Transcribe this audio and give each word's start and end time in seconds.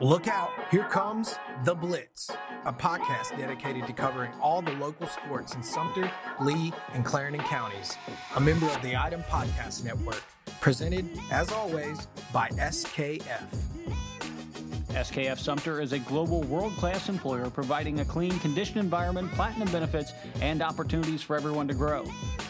Look 0.00 0.28
out, 0.28 0.50
here 0.70 0.84
comes 0.84 1.34
The 1.64 1.74
Blitz, 1.74 2.30
a 2.64 2.72
podcast 2.72 3.36
dedicated 3.36 3.84
to 3.88 3.92
covering 3.92 4.30
all 4.40 4.62
the 4.62 4.70
local 4.74 5.08
sports 5.08 5.56
in 5.56 5.62
Sumter, 5.64 6.08
Lee, 6.40 6.72
and 6.92 7.04
Clarendon 7.04 7.40
counties. 7.42 7.96
A 8.36 8.40
member 8.40 8.66
of 8.66 8.80
the 8.80 8.96
Item 8.96 9.24
Podcast 9.24 9.84
Network, 9.84 10.22
presented, 10.60 11.10
as 11.32 11.50
always, 11.50 12.06
by 12.32 12.48
SKF. 12.50 13.77
SKF 14.90 15.38
Sumter 15.38 15.80
is 15.80 15.92
a 15.92 15.98
global 15.98 16.42
world 16.44 16.72
class 16.76 17.08
employer 17.08 17.50
providing 17.50 18.00
a 18.00 18.04
clean, 18.04 18.38
conditioned 18.40 18.78
environment, 18.78 19.30
platinum 19.32 19.70
benefits, 19.70 20.12
and 20.40 20.62
opportunities 20.62 21.22
for 21.22 21.36
everyone 21.36 21.68
to 21.68 21.74
grow. 21.74 22.04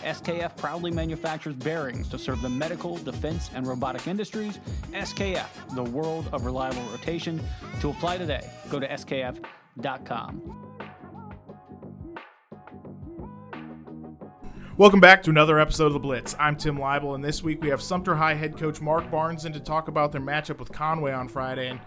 SKF 0.05 0.57
proudly 0.57 0.91
manufactures 0.91 1.57
bearings 1.57 2.09
to 2.09 2.19
serve 2.19 2.41
the 2.41 2.49
medical, 2.49 2.97
defense, 2.99 3.51
and 3.55 3.67
robotic 3.67 4.07
industries. 4.07 4.61
SKF, 4.93 5.75
the 5.75 5.83
world 5.83 6.29
of 6.33 6.45
reliable 6.45 6.83
rotation. 6.93 7.41
To 7.81 7.91
apply 7.91 8.19
today, 8.19 8.49
go 8.71 8.79
to 8.79 8.89
skf.com. 8.89 10.68
Welcome 14.79 15.01
back 15.01 15.25
to 15.25 15.31
another 15.31 15.59
episode 15.59 15.87
of 15.87 15.95
The 15.95 15.99
Blitz. 15.99 16.37
I'm 16.39 16.55
Tim 16.55 16.79
Leibel, 16.79 17.17
and 17.17 17.25
this 17.25 17.43
week 17.43 17.61
we 17.61 17.69
have 17.69 17.83
Sumter 17.83 18.15
High 18.15 18.35
head 18.35 18.57
coach 18.57 18.81
Mark 18.81 19.11
Barnes 19.11 19.45
in 19.45 19.53
to 19.55 19.59
talk 19.59 19.89
about 19.89 20.13
their 20.13 20.21
matchup 20.21 20.61
with 20.61 20.71
Conway 20.71 21.11
on 21.11 21.27
Friday. 21.27 21.71
And 21.71 21.81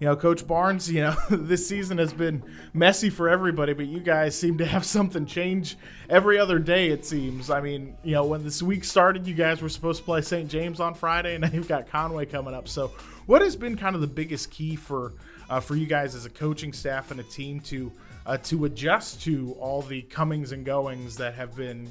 you 0.00 0.08
know, 0.08 0.16
Coach 0.16 0.44
Barnes, 0.44 0.90
you 0.90 1.02
know, 1.02 1.14
this 1.30 1.64
season 1.64 1.98
has 1.98 2.12
been 2.12 2.42
messy 2.74 3.10
for 3.10 3.28
everybody, 3.28 3.74
but 3.74 3.86
you 3.86 4.00
guys 4.00 4.36
seem 4.36 4.58
to 4.58 4.66
have 4.66 4.84
something 4.84 5.24
change 5.24 5.76
every 6.10 6.36
other 6.36 6.58
day, 6.58 6.88
it 6.88 7.06
seems. 7.06 7.48
I 7.48 7.60
mean, 7.60 7.96
you 8.02 8.14
know, 8.14 8.24
when 8.24 8.42
this 8.42 8.60
week 8.60 8.82
started, 8.82 9.24
you 9.24 9.34
guys 9.34 9.62
were 9.62 9.68
supposed 9.68 10.00
to 10.00 10.04
play 10.04 10.20
St. 10.20 10.50
James 10.50 10.80
on 10.80 10.94
Friday, 10.94 11.36
and 11.36 11.42
now 11.42 11.50
you've 11.52 11.68
got 11.68 11.86
Conway 11.86 12.26
coming 12.26 12.54
up. 12.54 12.66
So, 12.66 12.88
what 13.26 13.40
has 13.40 13.54
been 13.54 13.76
kind 13.76 13.94
of 13.94 14.00
the 14.00 14.08
biggest 14.08 14.50
key 14.50 14.74
for 14.74 15.12
uh, 15.48 15.60
for 15.60 15.76
you 15.76 15.86
guys 15.86 16.16
as 16.16 16.26
a 16.26 16.30
coaching 16.30 16.72
staff 16.72 17.12
and 17.12 17.20
a 17.20 17.24
team 17.24 17.60
to 17.60 17.92
uh, 18.26 18.36
to 18.38 18.64
adjust 18.64 19.22
to 19.22 19.56
all 19.60 19.80
the 19.82 20.02
comings 20.02 20.50
and 20.50 20.64
goings 20.64 21.16
that 21.18 21.34
have 21.34 21.54
been 21.54 21.88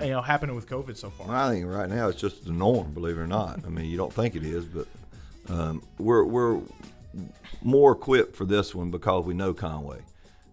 you 0.00 0.10
know 0.10 0.22
happening 0.22 0.56
with 0.56 0.68
COVID 0.68 0.96
so 0.96 1.10
far? 1.10 1.34
I 1.34 1.50
think 1.50 1.66
right 1.66 1.88
now 1.88 2.08
it's 2.08 2.20
just 2.20 2.44
the 2.44 2.52
norm, 2.52 2.92
believe 2.92 3.16
it 3.16 3.20
or 3.20 3.26
not. 3.26 3.64
I 3.64 3.68
mean, 3.68 3.86
you 3.86 3.96
don't 3.96 4.12
think 4.12 4.36
it 4.36 4.44
is, 4.44 4.64
but 4.64 4.86
um, 5.48 5.82
we're 5.98 6.24
we're 6.24 6.60
more 7.62 7.92
equipped 7.92 8.36
for 8.36 8.44
this 8.44 8.74
one 8.74 8.90
because 8.90 9.24
we 9.24 9.34
know 9.34 9.52
Conway. 9.52 10.00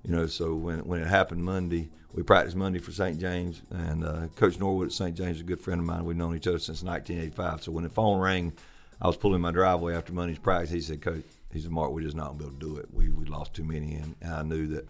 You 0.03 0.11
know, 0.15 0.27
so 0.27 0.55
when 0.55 0.79
when 0.85 1.01
it 1.01 1.07
happened 1.07 1.43
Monday, 1.43 1.89
we 2.13 2.23
practiced 2.23 2.55
Monday 2.55 2.79
for 2.79 2.91
St. 2.91 3.19
James, 3.19 3.61
and 3.71 4.03
uh, 4.03 4.27
Coach 4.35 4.59
Norwood 4.59 4.87
at 4.87 4.93
St. 4.93 5.15
James 5.15 5.37
is 5.37 5.41
a 5.41 5.45
good 5.45 5.59
friend 5.59 5.79
of 5.79 5.85
mine. 5.85 6.05
We've 6.05 6.17
known 6.17 6.35
each 6.35 6.47
other 6.47 6.59
since 6.59 6.83
1985. 6.83 7.63
So 7.63 7.71
when 7.71 7.83
the 7.83 7.89
phone 7.89 8.19
rang, 8.19 8.53
I 9.01 9.07
was 9.07 9.17
pulling 9.17 9.41
my 9.41 9.51
driveway 9.51 9.95
after 9.95 10.13
Monday's 10.13 10.39
practice. 10.39 10.71
He 10.71 10.81
said, 10.81 11.01
"Coach, 11.01 11.23
he 11.51 11.61
said, 11.61 11.71
Mark, 11.71 11.91
we're 11.91 12.01
just 12.01 12.15
not 12.15 12.27
gonna 12.27 12.39
be 12.39 12.45
able 12.45 12.53
to 12.53 12.59
do 12.59 12.77
it. 12.77 12.87
We 12.93 13.09
we 13.09 13.25
lost 13.25 13.53
too 13.53 13.63
many, 13.63 13.95
and 13.95 14.15
I 14.25 14.41
knew 14.43 14.67
that." 14.67 14.87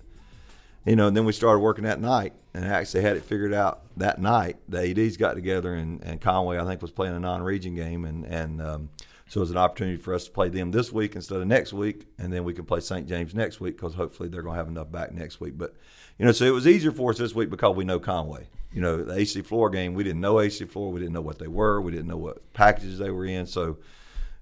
You 0.87 0.95
know, 0.95 1.07
and 1.07 1.17
then 1.17 1.25
we 1.25 1.33
started 1.33 1.59
working 1.59 1.83
that 1.83 1.99
night, 1.99 2.31
and 2.53 2.63
actually 2.63 3.01
had 3.01 3.17
it 3.17 3.23
figured 3.23 3.53
out 3.53 3.81
that 3.97 4.21
night. 4.21 4.55
The 4.69 4.89
ads 4.89 5.17
got 5.17 5.33
together, 5.33 5.73
and, 5.73 6.01
and 6.01 6.21
Conway, 6.21 6.57
I 6.57 6.63
think, 6.63 6.81
was 6.81 6.91
playing 6.91 7.13
a 7.13 7.19
non-region 7.19 7.75
game, 7.75 8.05
and 8.05 8.23
and 8.23 8.61
um, 8.61 8.89
so 9.27 9.41
it's 9.41 9.51
an 9.51 9.57
opportunity 9.57 9.97
for 9.97 10.13
us 10.13 10.23
to 10.25 10.31
play 10.31 10.47
them 10.47 10.71
this 10.71 10.93
week 10.93 11.17
instead 11.17 11.41
of 11.41 11.47
next 11.47 11.73
week, 11.73 12.07
and 12.17 12.31
then 12.31 12.45
we 12.45 12.53
can 12.53 12.63
play 12.63 12.79
St. 12.79 13.05
James 13.05 13.35
next 13.35 13.59
week 13.59 13.75
because 13.75 13.95
hopefully 13.95 14.29
they're 14.29 14.41
going 14.41 14.53
to 14.53 14.57
have 14.57 14.69
enough 14.69 14.89
back 14.89 15.11
next 15.11 15.41
week. 15.41 15.57
But 15.57 15.75
you 16.17 16.25
know, 16.25 16.31
so 16.31 16.45
it 16.45 16.53
was 16.53 16.65
easier 16.65 16.93
for 16.93 17.11
us 17.11 17.17
this 17.17 17.35
week 17.35 17.49
because 17.49 17.75
we 17.75 17.83
know 17.83 17.99
Conway. 17.99 18.47
You 18.71 18.79
know, 18.79 19.03
the 19.03 19.13
AC 19.13 19.41
Flora 19.41 19.69
game, 19.69 19.93
we 19.93 20.05
didn't 20.05 20.21
know 20.21 20.39
AC 20.39 20.63
Flora, 20.65 20.91
we 20.91 21.01
didn't 21.01 21.13
know 21.13 21.21
what 21.21 21.37
they 21.37 21.47
were, 21.47 21.81
we 21.81 21.91
didn't 21.91 22.07
know 22.07 22.15
what 22.15 22.53
packages 22.53 22.97
they 22.97 23.11
were 23.11 23.25
in, 23.25 23.45
so. 23.45 23.77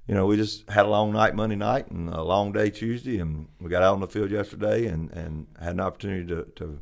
You 0.07 0.13
know, 0.13 0.27
we 0.27 0.37
just 0.37 0.69
had 0.69 0.85
a 0.85 0.89
long 0.89 1.11
night 1.13 1.33
Monday 1.35 1.55
night 1.55 1.89
and 1.89 2.09
a 2.09 2.21
long 2.21 2.51
day 2.51 2.69
Tuesday, 2.69 3.17
and 3.17 3.47
we 3.59 3.69
got 3.69 3.81
out 3.81 3.93
on 3.93 4.01
the 4.01 4.07
field 4.07 4.29
yesterday 4.29 4.85
and, 4.85 5.09
and 5.11 5.47
had 5.59 5.73
an 5.73 5.79
opportunity 5.79 6.27
to, 6.27 6.43
to 6.57 6.79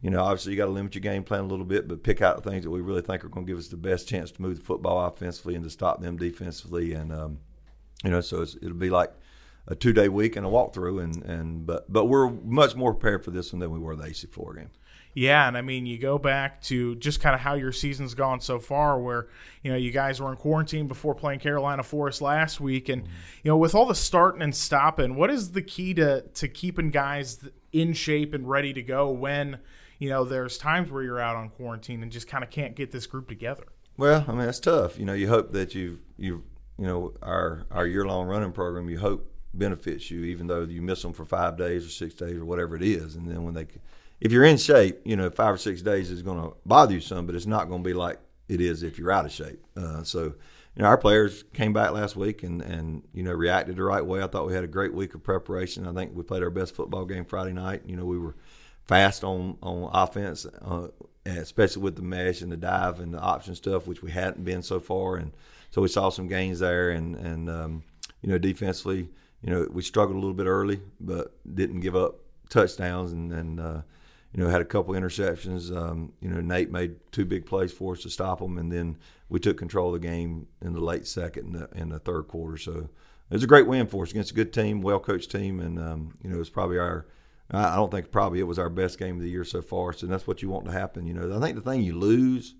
you 0.00 0.10
know, 0.10 0.22
obviously 0.22 0.52
you 0.52 0.58
got 0.58 0.66
to 0.66 0.70
limit 0.70 0.94
your 0.94 1.02
game 1.02 1.24
plan 1.24 1.40
a 1.40 1.46
little 1.46 1.64
bit, 1.64 1.88
but 1.88 2.04
pick 2.04 2.22
out 2.22 2.42
the 2.42 2.48
things 2.48 2.62
that 2.62 2.70
we 2.70 2.80
really 2.80 3.02
think 3.02 3.24
are 3.24 3.28
going 3.28 3.44
to 3.44 3.50
give 3.50 3.58
us 3.58 3.68
the 3.68 3.76
best 3.76 4.06
chance 4.06 4.30
to 4.30 4.42
move 4.42 4.56
the 4.56 4.62
football 4.62 5.04
offensively 5.06 5.56
and 5.56 5.64
to 5.64 5.70
stop 5.70 6.00
them 6.00 6.16
defensively. 6.16 6.92
And 6.92 7.12
um, 7.12 7.38
you 8.04 8.10
know, 8.10 8.20
so 8.20 8.42
it'll 8.42 8.74
be 8.74 8.90
like 8.90 9.12
a 9.66 9.74
two 9.74 9.92
day 9.92 10.08
week 10.08 10.36
and 10.36 10.46
a 10.46 10.48
walkthrough, 10.48 11.02
and 11.02 11.24
and 11.24 11.66
but 11.66 11.92
but 11.92 12.04
we're 12.04 12.30
much 12.30 12.76
more 12.76 12.94
prepared 12.94 13.24
for 13.24 13.32
this 13.32 13.52
one 13.52 13.58
than 13.58 13.72
we 13.72 13.78
were 13.78 13.96
the 13.96 14.04
AC 14.04 14.28
Flora 14.28 14.56
game. 14.56 14.70
Yeah, 15.16 15.48
and 15.48 15.56
I 15.56 15.62
mean, 15.62 15.86
you 15.86 15.96
go 15.96 16.18
back 16.18 16.60
to 16.64 16.94
just 16.96 17.22
kind 17.22 17.34
of 17.34 17.40
how 17.40 17.54
your 17.54 17.72
season's 17.72 18.12
gone 18.12 18.38
so 18.38 18.58
far, 18.58 19.00
where 19.00 19.28
you 19.62 19.70
know 19.70 19.78
you 19.78 19.90
guys 19.90 20.20
were 20.20 20.30
in 20.30 20.36
quarantine 20.36 20.88
before 20.88 21.14
playing 21.14 21.40
Carolina 21.40 21.82
Forest 21.82 22.20
last 22.20 22.60
week, 22.60 22.90
and 22.90 23.02
mm-hmm. 23.02 23.12
you 23.42 23.50
know 23.50 23.56
with 23.56 23.74
all 23.74 23.86
the 23.86 23.94
starting 23.94 24.42
and 24.42 24.54
stopping, 24.54 25.14
what 25.14 25.30
is 25.30 25.52
the 25.52 25.62
key 25.62 25.94
to 25.94 26.20
to 26.20 26.48
keeping 26.48 26.90
guys 26.90 27.48
in 27.72 27.94
shape 27.94 28.34
and 28.34 28.46
ready 28.46 28.74
to 28.74 28.82
go 28.82 29.08
when 29.10 29.58
you 30.00 30.10
know 30.10 30.22
there's 30.22 30.58
times 30.58 30.90
where 30.90 31.02
you're 31.02 31.18
out 31.18 31.34
on 31.34 31.48
quarantine 31.48 32.02
and 32.02 32.12
just 32.12 32.28
kind 32.28 32.44
of 32.44 32.50
can't 32.50 32.76
get 32.76 32.92
this 32.92 33.06
group 33.06 33.26
together? 33.26 33.64
Well, 33.96 34.22
I 34.28 34.32
mean 34.32 34.44
that's 34.44 34.60
tough. 34.60 34.98
You 34.98 35.06
know, 35.06 35.14
you 35.14 35.28
hope 35.28 35.50
that 35.52 35.74
you've 35.74 36.00
you've 36.18 36.42
you 36.78 36.84
know 36.84 37.14
our 37.22 37.64
our 37.70 37.86
year 37.86 38.04
long 38.04 38.26
running 38.26 38.52
program 38.52 38.90
you 38.90 38.98
hope 38.98 39.32
benefits 39.54 40.10
you 40.10 40.24
even 40.24 40.46
though 40.46 40.64
you 40.64 40.82
miss 40.82 41.00
them 41.00 41.14
for 41.14 41.24
five 41.24 41.56
days 41.56 41.86
or 41.86 41.88
six 41.88 42.12
days 42.12 42.36
or 42.36 42.44
whatever 42.44 42.76
it 42.76 42.82
is 42.82 43.16
and 43.16 43.26
then 43.26 43.42
when 43.44 43.54
they 43.54 43.66
if 44.20 44.32
you're 44.32 44.44
in 44.44 44.56
shape 44.56 45.00
you 45.04 45.16
know 45.16 45.30
five 45.30 45.54
or 45.54 45.58
six 45.58 45.82
days 45.82 46.10
is 46.10 46.22
going 46.22 46.42
to 46.42 46.56
bother 46.64 46.94
you 46.94 47.00
some 47.00 47.26
but 47.26 47.34
it's 47.34 47.46
not 47.46 47.68
going 47.68 47.82
to 47.82 47.88
be 47.88 47.94
like 47.94 48.18
it 48.48 48.60
is 48.60 48.82
if 48.82 48.98
you're 48.98 49.10
out 49.10 49.24
of 49.24 49.32
shape. 49.32 49.64
Uh, 49.76 50.02
so 50.02 50.22
you 50.22 50.82
know 50.82 50.86
our 50.86 50.98
players 50.98 51.44
came 51.52 51.72
back 51.72 51.90
last 51.92 52.16
week 52.16 52.42
and 52.42 52.62
and 52.62 53.02
you 53.12 53.22
know 53.22 53.32
reacted 53.32 53.76
the 53.76 53.82
right 53.82 54.04
way. 54.04 54.22
I 54.22 54.26
thought 54.26 54.46
we 54.46 54.54
had 54.54 54.64
a 54.64 54.68
great 54.68 54.94
week 54.94 55.14
of 55.14 55.22
preparation. 55.22 55.86
I 55.86 55.92
think 55.92 56.14
we 56.14 56.22
played 56.22 56.42
our 56.42 56.50
best 56.50 56.74
football 56.74 57.04
game 57.04 57.24
friday 57.24 57.52
night. 57.52 57.82
You 57.86 57.96
know 57.96 58.04
we 58.04 58.18
were 58.18 58.36
fast 58.84 59.24
on 59.24 59.58
on 59.62 59.90
offense 59.92 60.46
uh, 60.46 60.88
especially 61.24 61.82
with 61.82 61.96
the 61.96 62.02
mesh 62.02 62.40
and 62.40 62.52
the 62.52 62.56
dive 62.56 63.00
and 63.00 63.12
the 63.12 63.18
option 63.18 63.54
stuff 63.54 63.88
which 63.88 64.00
we 64.02 64.10
hadn't 64.10 64.44
been 64.44 64.62
so 64.62 64.78
far. 64.78 65.16
And 65.16 65.32
so 65.70 65.82
we 65.82 65.88
saw 65.88 66.08
some 66.08 66.28
gains 66.28 66.60
there, 66.60 66.90
and 66.90 67.16
and 67.16 67.50
um, 67.50 67.82
you 68.22 68.28
know 68.28 68.38
defensively, 68.38 69.08
you 69.42 69.50
know 69.50 69.66
we 69.70 69.82
struggled 69.82 70.16
a 70.16 70.20
little 70.20 70.34
bit 70.34 70.46
early, 70.46 70.80
but 71.00 71.34
didn't 71.54 71.80
give 71.80 71.96
up 71.96 72.20
touchdowns, 72.48 73.12
and 73.12 73.32
and 73.32 73.60
uh, 73.60 73.82
you 74.32 74.42
know 74.42 74.48
had 74.48 74.60
a 74.60 74.66
couple 74.66 74.94
interceptions. 74.94 75.74
Um, 75.74 76.12
you 76.20 76.28
know 76.28 76.40
Nate 76.40 76.70
made 76.70 76.96
two 77.12 77.24
big 77.24 77.46
plays 77.46 77.72
for 77.72 77.92
us 77.92 78.02
to 78.02 78.10
stop 78.10 78.40
them, 78.40 78.58
and 78.58 78.70
then 78.70 78.98
we 79.28 79.40
took 79.40 79.56
control 79.56 79.94
of 79.94 80.00
the 80.00 80.06
game 80.06 80.46
in 80.62 80.72
the 80.72 80.80
late 80.80 81.06
second 81.06 81.46
and 81.46 81.54
the, 81.54 81.78
in 81.78 81.88
the 81.88 81.98
third 81.98 82.28
quarter. 82.28 82.56
So 82.56 82.72
it 83.30 83.34
was 83.34 83.42
a 83.42 83.48
great 83.48 83.66
win 83.66 83.86
for 83.86 84.04
us 84.04 84.10
against 84.10 84.30
a 84.30 84.34
good 84.34 84.52
team, 84.52 84.82
well 84.82 85.00
coached 85.00 85.30
team, 85.30 85.60
and 85.60 85.78
um, 85.78 86.18
you 86.22 86.30
know 86.30 86.36
it 86.36 86.40
was 86.40 86.50
probably 86.50 86.78
our 86.78 87.06
I 87.50 87.76
don't 87.76 87.90
think 87.90 88.10
probably 88.10 88.40
it 88.40 88.46
was 88.46 88.58
our 88.58 88.68
best 88.68 88.98
game 88.98 89.16
of 89.16 89.22
the 89.22 89.30
year 89.30 89.44
so 89.44 89.62
far. 89.62 89.92
So 89.92 90.06
that's 90.06 90.26
what 90.26 90.42
you 90.42 90.48
want 90.48 90.64
to 90.66 90.72
happen. 90.72 91.06
You 91.06 91.14
know, 91.14 91.36
I 91.36 91.40
think 91.40 91.54
the 91.54 91.62
thing 91.62 91.82
you 91.82 91.96
lose 91.96 92.54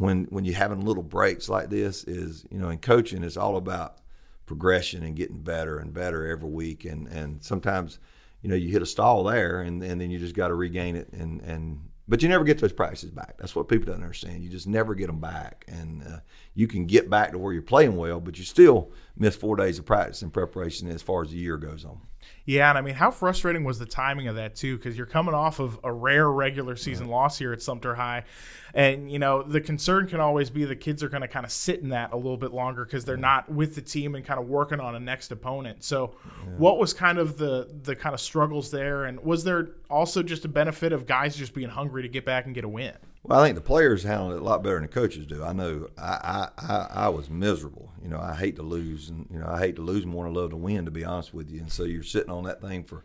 when 0.00 0.24
when 0.30 0.44
you're 0.44 0.56
having 0.56 0.80
little 0.80 1.02
breaks 1.02 1.48
like 1.48 1.68
this 1.68 2.04
is 2.04 2.46
you 2.50 2.58
know 2.58 2.70
in 2.70 2.78
coaching 2.78 3.22
it's 3.22 3.36
all 3.36 3.56
about 3.56 3.98
progression 4.46 5.02
and 5.02 5.14
getting 5.14 5.40
better 5.40 5.78
and 5.78 5.92
better 5.92 6.26
every 6.26 6.48
week 6.48 6.84
and 6.86 7.06
and 7.08 7.42
sometimes 7.44 7.98
you 8.42 8.48
know 8.48 8.56
you 8.56 8.70
hit 8.70 8.82
a 8.82 8.86
stall 8.86 9.24
there 9.24 9.60
and, 9.60 9.82
and 9.82 10.00
then 10.00 10.10
you 10.10 10.18
just 10.18 10.34
got 10.34 10.48
to 10.48 10.54
regain 10.54 10.96
it 10.96 11.08
and 11.12 11.40
and 11.42 11.89
but 12.10 12.22
you 12.22 12.28
never 12.28 12.44
get 12.44 12.58
those 12.58 12.72
practices 12.72 13.10
back 13.10 13.38
that's 13.38 13.54
what 13.54 13.68
people 13.68 13.86
don't 13.86 14.02
understand 14.02 14.42
you 14.42 14.50
just 14.50 14.66
never 14.66 14.94
get 14.94 15.06
them 15.06 15.20
back 15.20 15.64
and 15.68 16.02
uh, 16.02 16.18
you 16.54 16.66
can 16.66 16.84
get 16.84 17.08
back 17.08 17.30
to 17.30 17.38
where 17.38 17.52
you're 17.52 17.62
playing 17.62 17.96
well 17.96 18.20
but 18.20 18.36
you 18.36 18.44
still 18.44 18.90
miss 19.16 19.34
four 19.34 19.56
days 19.56 19.78
of 19.78 19.86
practice 19.86 20.20
and 20.20 20.32
preparation 20.32 20.88
as 20.88 21.00
far 21.00 21.22
as 21.22 21.30
the 21.30 21.38
year 21.38 21.56
goes 21.56 21.84
on 21.84 22.00
yeah, 22.44 22.68
and 22.68 22.78
I 22.78 22.80
mean, 22.80 22.94
how 22.94 23.10
frustrating 23.10 23.64
was 23.64 23.78
the 23.78 23.86
timing 23.86 24.28
of 24.28 24.36
that 24.36 24.56
too? 24.56 24.76
Because 24.76 24.96
you're 24.96 25.06
coming 25.06 25.34
off 25.34 25.60
of 25.60 25.78
a 25.84 25.92
rare 25.92 26.30
regular 26.30 26.74
season 26.74 27.06
right. 27.06 27.14
loss 27.14 27.38
here 27.38 27.52
at 27.52 27.62
Sumter 27.62 27.94
High, 27.94 28.24
and 28.74 29.10
you 29.10 29.18
know 29.18 29.42
the 29.42 29.60
concern 29.60 30.08
can 30.08 30.20
always 30.20 30.50
be 30.50 30.64
the 30.64 30.74
kids 30.74 31.02
are 31.02 31.08
going 31.08 31.20
to 31.20 31.28
kind 31.28 31.44
of 31.44 31.52
sit 31.52 31.80
in 31.80 31.90
that 31.90 32.12
a 32.12 32.16
little 32.16 32.36
bit 32.36 32.52
longer 32.52 32.84
because 32.84 33.04
they're 33.04 33.16
not 33.16 33.50
with 33.50 33.74
the 33.74 33.82
team 33.82 34.14
and 34.14 34.24
kind 34.24 34.40
of 34.40 34.48
working 34.48 34.80
on 34.80 34.94
a 34.94 35.00
next 35.00 35.30
opponent. 35.32 35.84
So, 35.84 36.16
yeah. 36.24 36.50
what 36.56 36.78
was 36.78 36.92
kind 36.92 37.18
of 37.18 37.36
the 37.36 37.68
the 37.82 37.94
kind 37.94 38.14
of 38.14 38.20
struggles 38.20 38.70
there, 38.70 39.04
and 39.04 39.22
was 39.22 39.44
there 39.44 39.70
also 39.88 40.22
just 40.22 40.44
a 40.44 40.48
benefit 40.48 40.92
of 40.92 41.06
guys 41.06 41.36
just 41.36 41.54
being 41.54 41.68
hungry 41.68 41.99
to 42.02 42.08
get 42.08 42.24
back 42.24 42.46
and 42.46 42.54
get 42.54 42.64
a 42.64 42.68
win? 42.68 42.94
Well, 43.22 43.38
I 43.38 43.44
think 43.44 43.54
the 43.54 43.62
players 43.62 44.02
handled 44.02 44.32
it 44.32 44.40
a 44.40 44.44
lot 44.44 44.62
better 44.62 44.76
than 44.76 44.84
the 44.84 44.88
coaches 44.88 45.26
do. 45.26 45.44
I 45.44 45.52
know 45.52 45.88
I, 45.98 46.48
I, 46.58 46.66
I, 46.66 46.86
I 47.04 47.08
was 47.08 47.28
miserable. 47.28 47.92
You 48.02 48.08
know, 48.08 48.18
I 48.18 48.34
hate 48.34 48.56
to 48.56 48.62
lose, 48.62 49.10
and 49.10 49.26
you 49.30 49.38
know, 49.38 49.46
I 49.46 49.58
hate 49.58 49.76
to 49.76 49.82
lose 49.82 50.06
more 50.06 50.24
than 50.24 50.36
I 50.36 50.40
love 50.40 50.50
to 50.50 50.56
win. 50.56 50.86
To 50.86 50.90
be 50.90 51.04
honest 51.04 51.34
with 51.34 51.50
you, 51.50 51.60
and 51.60 51.70
so 51.70 51.84
you're 51.84 52.02
sitting 52.02 52.30
on 52.30 52.44
that 52.44 52.62
thing 52.62 52.82
for, 52.84 53.04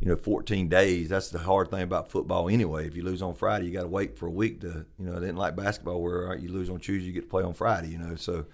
you 0.00 0.08
know, 0.08 0.16
14 0.16 0.68
days. 0.68 1.10
That's 1.10 1.28
the 1.28 1.38
hard 1.38 1.70
thing 1.70 1.82
about 1.82 2.10
football 2.10 2.48
anyway. 2.48 2.86
If 2.86 2.96
you 2.96 3.02
lose 3.02 3.20
on 3.20 3.34
Friday, 3.34 3.66
you 3.66 3.72
got 3.72 3.82
to 3.82 3.88
wait 3.88 4.16
for 4.16 4.26
a 4.26 4.30
week 4.30 4.62
to, 4.62 4.86
you 4.98 5.06
know, 5.06 5.16
I 5.16 5.20
didn't 5.20 5.36
like 5.36 5.56
basketball 5.56 6.00
where 6.00 6.34
you 6.36 6.50
lose 6.50 6.70
on 6.70 6.80
Tuesday, 6.80 7.08
you 7.08 7.12
get 7.12 7.22
to 7.22 7.28
play 7.28 7.42
on 7.42 7.52
Friday. 7.52 7.88
You 7.88 7.98
know, 7.98 8.14
so 8.14 8.46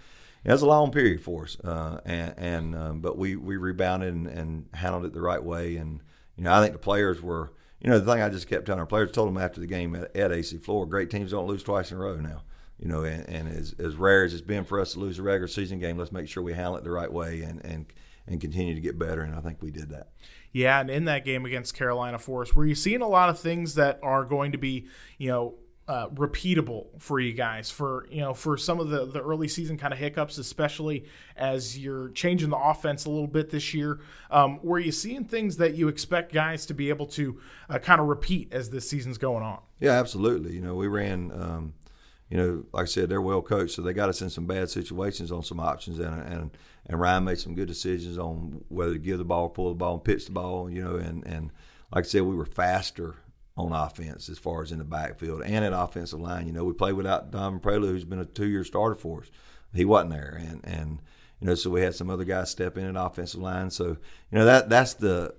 it 0.43 0.51
was 0.51 0.63
a 0.63 0.67
long 0.67 0.91
period 0.91 1.23
for 1.23 1.45
us, 1.45 1.57
uh, 1.63 2.01
and, 2.05 2.35
and 2.37 2.75
um, 2.75 3.01
but 3.01 3.17
we 3.17 3.37
we 3.37 3.57
rebounded 3.57 4.13
and, 4.13 4.27
and 4.27 4.67
handled 4.75 5.05
it 5.05 5.13
the 5.13 5.21
right 5.21 5.43
way, 5.43 5.77
and 5.77 6.01
you 6.37 6.43
know, 6.43 6.53
I 6.53 6.61
think 6.61 6.73
the 6.73 6.81
players 6.81 7.23
were 7.23 7.53
you 7.81 7.91
know, 7.91 7.99
the 7.99 8.13
thing 8.13 8.23
I 8.23 8.29
just 8.29 8.49
kept 8.49 8.67
telling 8.67 8.81
our 8.81 8.87
players, 8.87 9.13
told 9.13 9.29
them 9.29 9.39
after 9.39 9.61
the 9.61 9.67
game 9.67 9.95
at, 9.95 10.15
at 10.17 10.33
AC 10.33 10.59
Flora, 10.59 10.87
great 10.87 11.11
teams 11.11 11.31
don't 11.31 11.47
lose 11.47 11.63
twice 11.63 11.91
in 11.91 11.99
a 11.99 12.01
row 12.01 12.17
now. 12.17 12.43
You 12.79 12.89
know, 12.89 13.05
and, 13.05 13.27
and 13.29 13.49
as, 13.49 13.75
as 13.79 13.97
rare 13.97 14.25
as 14.25 14.35
it's 14.35 14.43
been 14.43 14.65
for 14.65 14.81
us 14.81 14.93
to 14.93 15.01
lose 15.01 15.19
a 15.19 15.23
regular 15.23 15.49
season 15.49 15.79
game, 15.79 15.97
let's 15.97 16.13
make 16.13 16.29
sure 16.29 16.43
we 16.43 16.53
handle 16.53 16.77
it 16.77 16.85
the 16.85 16.91
right 16.91 17.11
way 17.11 17.43
and, 17.43 17.65
and 17.65 17.87
and 18.27 18.41
continue 18.41 18.75
to 18.75 18.81
get 18.81 18.99
better. 18.99 19.23
And 19.23 19.35
I 19.35 19.41
think 19.41 19.63
we 19.63 19.71
did 19.71 19.91
that. 19.91 20.09
Yeah, 20.53 20.81
and 20.81 20.91
in 20.91 21.05
that 21.05 21.25
game 21.25 21.45
against 21.45 21.75
Carolina 21.75 22.19
Forest, 22.19 22.57
were 22.57 22.65
you 22.65 22.75
seeing 22.75 23.03
a 23.03 23.09
lot 23.09 23.29
of 23.29 23.39
things 23.39 23.75
that 23.75 24.01
are 24.03 24.25
going 24.25 24.53
to 24.53 24.59
be, 24.59 24.87
you 25.19 25.29
know, 25.29 25.55
uh, 25.89 26.09
repeatable 26.11 26.87
for 26.99 27.21
you 27.21 27.33
guys 27.33 27.71
for 27.71 28.09
you 28.11 28.21
know 28.21 28.35
for 28.35 28.57
some 28.57 28.81
of 28.81 28.89
the 28.89 29.07
the 29.07 29.23
early 29.23 29.47
season 29.47 29.79
kind 29.79 29.93
of 29.93 29.99
hiccups, 29.99 30.39
especially 30.39 31.05
as 31.37 31.79
you're 31.79 32.09
changing 32.11 32.51
the 32.51 32.57
offense 32.57 33.05
a 33.05 33.11
little 33.11 33.29
bit 33.29 33.51
this 33.51 33.73
year. 33.73 34.01
Um, 34.31 34.59
were 34.63 34.81
you 34.81 34.91
seeing 34.91 35.25
things 35.25 35.57
that 35.59 35.75
you 35.75 35.87
expect 35.89 36.33
guys 36.33 36.67
to 36.67 36.75
be 36.75 36.89
able 36.89 37.07
to 37.07 37.41
uh, 37.71 37.79
kind 37.79 38.01
of 38.01 38.09
repeat 38.09 38.53
as 38.53 38.69
this 38.69 38.89
season's 38.89 39.17
going 39.17 39.45
on? 39.45 39.61
Yeah, 39.79 39.93
absolutely. 39.93 40.55
You 40.55 40.61
know, 40.61 40.75
we 40.75 40.89
ran. 40.89 41.31
Um, 41.33 41.75
you 42.29 42.37
know, 42.37 42.65
like 42.73 42.83
I 42.83 42.87
said, 42.87 43.09
they're 43.09 43.23
well 43.23 43.41
coached, 43.41 43.77
so 43.77 43.83
they 43.83 43.93
got 43.93 44.09
us 44.09 44.21
in 44.21 44.31
some 44.31 44.47
bad 44.47 44.69
situations 44.69 45.31
on 45.31 45.45
some 45.45 45.61
options, 45.61 46.01
and 46.01 46.21
and 46.23 46.51
and 46.87 47.01
Ryan 47.01 47.23
made 47.23 47.39
some 47.39 47.55
good 47.55 47.69
decisions 47.69 48.19
on 48.19 48.65
whether 48.69 48.95
to 48.95 48.99
give 48.99 49.19
the 49.19 49.25
ball, 49.25 49.49
pull 49.49 49.69
the 49.69 49.77
ball, 49.77 49.95
and 49.95 50.05
pitch 50.05 50.27
the 50.27 50.33
ball. 50.33 50.69
You 50.69 50.83
know, 50.83 50.97
and 50.97 51.25
and 51.25 51.53
like 51.95 52.05
I 52.05 52.09
said, 52.09 52.23
we 52.23 52.35
were 52.35 52.45
faster 52.45 53.15
on 53.57 53.73
offense 53.73 54.29
as 54.29 54.39
far 54.39 54.63
as 54.63 54.71
in 54.71 54.79
the 54.79 54.85
backfield 54.85 55.43
and 55.43 55.65
at 55.65 55.73
offensive 55.73 56.21
line. 56.21 56.47
You 56.47 56.53
know, 56.53 56.65
we 56.65 56.75
played 56.75 56.95
without 56.95 57.31
Dom 57.31 57.59
Prelu, 57.61 57.89
who's 57.89 58.05
been 58.05 58.19
a 58.19 58.25
two-year 58.25 58.65
starter 58.65 58.97
for 58.97 59.23
us. 59.23 59.31
He 59.75 59.85
wasn't 59.85 60.13
there, 60.13 60.41
and 60.41 60.61
and 60.65 61.03
you 61.41 61.47
know, 61.47 61.55
so 61.55 61.71
we 61.71 61.83
had 61.83 61.95
some 61.95 62.11
other 62.11 62.25
guys 62.25 62.51
step 62.51 62.79
in 62.79 62.85
at 62.85 63.03
offensive 63.03 63.41
line. 63.41 63.71
So 63.71 63.89
you 63.89 64.39
know 64.39 64.45
that 64.45 64.69
that's 64.69 64.95
the 64.95 65.35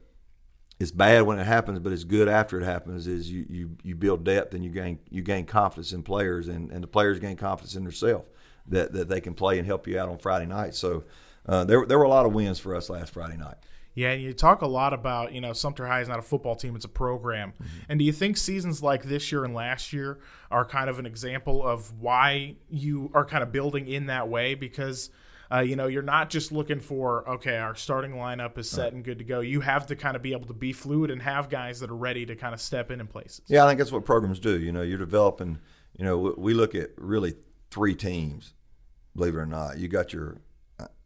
it's 0.79 0.91
bad 0.91 1.23
when 1.23 1.39
it 1.39 1.45
happens, 1.45 1.79
but 1.79 1.91
it's 1.91 2.03
good 2.03 2.27
after 2.27 2.59
it 2.59 2.65
happens. 2.65 3.07
Is 3.07 3.31
you 3.31 3.45
you, 3.49 3.77
you 3.83 3.95
build 3.95 4.23
depth 4.23 4.53
and 4.53 4.63
you 4.63 4.69
gain 4.69 4.99
you 5.09 5.21
gain 5.21 5.45
confidence 5.45 5.91
in 5.93 6.03
players, 6.03 6.47
and, 6.47 6.71
and 6.71 6.83
the 6.83 6.87
players 6.87 7.19
gain 7.19 7.35
confidence 7.35 7.75
in 7.75 7.83
themselves 7.83 8.27
that 8.67 8.93
that 8.93 9.09
they 9.09 9.21
can 9.21 9.33
play 9.33 9.57
and 9.57 9.65
help 9.65 9.87
you 9.87 9.99
out 9.99 10.09
on 10.09 10.17
Friday 10.17 10.45
night. 10.45 10.75
So 10.75 11.03
uh, 11.47 11.63
there 11.63 11.85
there 11.85 11.97
were 11.97 12.03
a 12.03 12.09
lot 12.09 12.25
of 12.25 12.33
wins 12.33 12.59
for 12.59 12.75
us 12.75 12.89
last 12.89 13.13
Friday 13.13 13.37
night. 13.37 13.57
Yeah, 13.97 14.11
and 14.11 14.21
you 14.21 14.31
talk 14.31 14.61
a 14.61 14.67
lot 14.67 14.93
about, 14.93 15.33
you 15.33 15.41
know, 15.41 15.53
Sumter 15.53 15.87
High 15.87 16.01
is 16.01 16.07
not 16.07 16.19
a 16.19 16.21
football 16.21 16.55
team, 16.55 16.75
it's 16.75 16.85
a 16.85 16.87
program. 16.87 17.51
Mm-hmm. 17.51 17.79
And 17.89 17.97
do 17.97 18.05
you 18.05 18.11
think 18.11 18.37
seasons 18.37 18.83
like 18.83 19.03
this 19.03 19.31
year 19.31 19.43
and 19.43 19.55
last 19.55 19.91
year 19.91 20.19
are 20.51 20.63
kind 20.63 20.87
of 20.87 20.99
an 20.99 21.07
example 21.07 21.67
of 21.67 21.91
why 21.99 22.57
you 22.69 23.09
are 23.15 23.25
kind 23.25 23.41
of 23.41 23.51
building 23.51 23.87
in 23.87 24.05
that 24.05 24.29
way? 24.29 24.53
Because, 24.53 25.09
uh, 25.51 25.61
you 25.61 25.75
know, 25.75 25.87
you're 25.87 26.03
not 26.03 26.29
just 26.29 26.51
looking 26.51 26.79
for, 26.79 27.27
okay, 27.27 27.57
our 27.57 27.73
starting 27.73 28.11
lineup 28.11 28.59
is 28.59 28.69
set 28.69 28.83
right. 28.83 28.93
and 28.93 29.03
good 29.03 29.17
to 29.17 29.23
go. 29.23 29.39
You 29.39 29.61
have 29.61 29.87
to 29.87 29.95
kind 29.95 30.15
of 30.15 30.21
be 30.21 30.31
able 30.31 30.45
to 30.45 30.53
be 30.53 30.73
fluid 30.73 31.09
and 31.09 31.19
have 31.19 31.49
guys 31.49 31.79
that 31.79 31.89
are 31.89 31.95
ready 31.95 32.23
to 32.27 32.35
kind 32.35 32.53
of 32.53 32.61
step 32.61 32.91
in 32.91 33.01
in 33.01 33.07
places. 33.07 33.41
Yeah, 33.47 33.65
I 33.65 33.67
think 33.67 33.79
that's 33.79 33.91
what 33.91 34.05
programs 34.05 34.39
do. 34.39 34.59
You 34.59 34.73
know, 34.73 34.83
you're 34.83 34.99
developing, 34.99 35.57
you 35.97 36.05
know, 36.05 36.35
we 36.37 36.53
look 36.53 36.75
at 36.75 36.91
really 36.97 37.33
three 37.71 37.95
teams, 37.95 38.53
believe 39.15 39.33
it 39.33 39.39
or 39.39 39.47
not. 39.47 39.79
You 39.79 39.87
got 39.87 40.13
your 40.13 40.37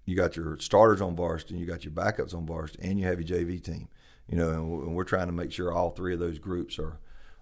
you 0.05 0.15
got 0.15 0.35
your 0.35 0.57
starters 0.59 1.01
on 1.01 1.15
varsity, 1.15 1.55
you 1.55 1.65
got 1.65 1.83
your 1.83 1.93
backups 1.93 2.33
on 2.33 2.45
varsity, 2.45 2.87
and 2.87 2.99
you 2.99 3.05
have 3.05 3.21
your 3.21 3.39
JV 3.39 3.61
team. 3.61 3.87
You 4.27 4.37
know, 4.37 4.51
and 4.51 4.95
we're 4.95 5.03
trying 5.03 5.27
to 5.27 5.33
make 5.33 5.51
sure 5.51 5.73
all 5.73 5.91
three 5.91 6.13
of 6.13 6.19
those 6.19 6.39
groups 6.39 6.79
are 6.79 6.99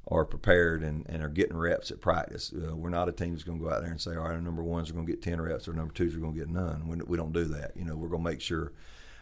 are 0.08 0.26
prepared 0.26 0.82
and, 0.82 1.06
and 1.08 1.22
are 1.22 1.30
getting 1.30 1.56
reps 1.56 1.92
at 1.92 2.02
practice. 2.02 2.52
Uh, 2.52 2.76
we're 2.76 2.90
not 2.90 3.08
a 3.08 3.12
team 3.12 3.32
that's 3.32 3.44
going 3.44 3.60
to 3.60 3.64
go 3.64 3.72
out 3.72 3.82
there 3.82 3.92
and 3.92 4.02
say, 4.02 4.16
all 4.16 4.24
right, 4.24 4.34
our 4.34 4.42
number 4.42 4.64
ones 4.64 4.90
are 4.90 4.94
going 4.94 5.06
to 5.06 5.12
get 5.12 5.22
10 5.22 5.40
reps, 5.40 5.68
or 5.68 5.74
number 5.74 5.94
twos 5.94 6.16
are 6.16 6.20
going 6.20 6.34
to 6.34 6.40
get 6.40 6.50
none. 6.50 6.88
We, 6.88 6.98
we 7.06 7.16
don't 7.16 7.32
do 7.32 7.46
that. 7.46 7.74
You 7.76 7.86
know, 7.86 7.96
we're 7.96 8.08
going 8.08 8.24
to 8.24 8.30
make 8.30 8.42
sure. 8.42 8.74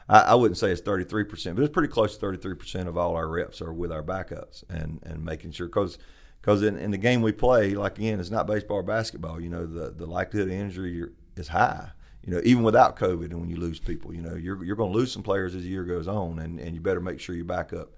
I, 0.08 0.20
I 0.22 0.36
wouldn't 0.36 0.58
say 0.58 0.72
it's 0.72 0.82
33%, 0.82 1.56
but 1.56 1.64
it's 1.64 1.74
pretty 1.74 1.92
close 1.92 2.16
to 2.16 2.26
33% 2.26 2.88
of 2.88 2.98
all 2.98 3.18
our 3.18 3.28
reps 3.28 3.62
are 3.62 3.74
with 3.74 3.92
our 3.92 4.04
backups 4.04 4.64
and, 4.70 5.02
and 5.04 5.26
making 5.26 5.52
sure, 5.52 5.68
because 5.68 5.98
because 6.40 6.62
in, 6.64 6.78
in 6.78 6.92
the 6.92 6.98
game 6.98 7.22
we 7.22 7.34
play, 7.34 7.74
like 7.74 7.98
again, 7.98 8.22
it's 8.22 8.30
not 8.30 8.48
baseball 8.48 8.78
or 8.78 8.84
basketball. 8.84 9.42
You 9.42 9.50
know, 9.50 9.66
the, 9.66 9.90
the 9.90 10.06
likelihood 10.06 10.48
of 10.48 10.54
injury 10.54 11.10
is 11.36 11.50
high 11.50 11.90
you 12.28 12.34
know, 12.34 12.42
even 12.44 12.64
without 12.64 12.98
COVID, 12.98 13.32
and 13.32 13.40
when 13.40 13.50
you 13.50 13.56
lose 13.56 13.80
people, 13.80 14.14
you 14.14 14.22
know, 14.22 14.36
you're 14.36 14.62
you're 14.62 14.76
going 14.76 14.92
to 14.92 14.98
lose 14.98 15.14
some 15.14 15.24
players 15.24 15.56
as 15.56 15.64
the 15.64 15.70
year 15.70 15.86
goes 15.86 16.10
on, 16.10 16.40
and, 16.40 16.60
and 16.60 16.76
you 16.76 16.82
better 16.82 17.00
make 17.00 17.22
sure 17.22 17.34
your 17.34 17.46
backup 17.46 17.94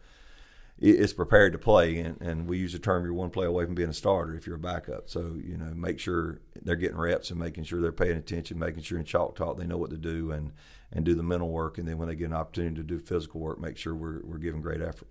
is 0.77 1.11
prepared 1.13 1.51
to 1.53 1.57
play. 1.57 1.97
And, 1.97 2.21
and 2.21 2.47
we 2.47 2.59
use 2.59 2.73
the 2.73 2.79
term 2.79 3.03
you're 3.03 3.13
one 3.13 3.31
play 3.31 3.47
away 3.47 3.65
from 3.65 3.73
being 3.73 3.89
a 3.89 3.93
starter 3.93 4.35
if 4.35 4.45
you're 4.45 4.57
a 4.57 4.59
backup. 4.59 5.09
So 5.09 5.35
you 5.43 5.57
know, 5.57 5.73
make 5.73 5.99
sure 5.99 6.41
they're 6.61 6.75
getting 6.75 6.97
reps 6.97 7.31
and 7.31 7.39
making 7.39 7.63
sure 7.63 7.81
they're 7.81 7.91
paying 7.91 8.17
attention, 8.17 8.59
making 8.59 8.83
sure 8.83 8.99
in 8.99 9.03
chalk 9.03 9.35
talk 9.35 9.57
they 9.57 9.65
know 9.65 9.77
what 9.77 9.89
to 9.89 9.97
do 9.97 10.31
and 10.31 10.51
and 10.91 11.03
do 11.03 11.15
the 11.15 11.23
mental 11.23 11.49
work. 11.49 11.79
And 11.79 11.87
then 11.87 11.97
when 11.97 12.07
they 12.07 12.15
get 12.15 12.25
an 12.25 12.33
opportunity 12.33 12.75
to 12.75 12.83
do 12.83 12.99
physical 12.99 13.41
work, 13.41 13.59
make 13.59 13.77
sure 13.77 13.95
we're 13.95 14.21
we're 14.23 14.37
giving 14.37 14.61
great 14.61 14.81
effort. 14.81 15.07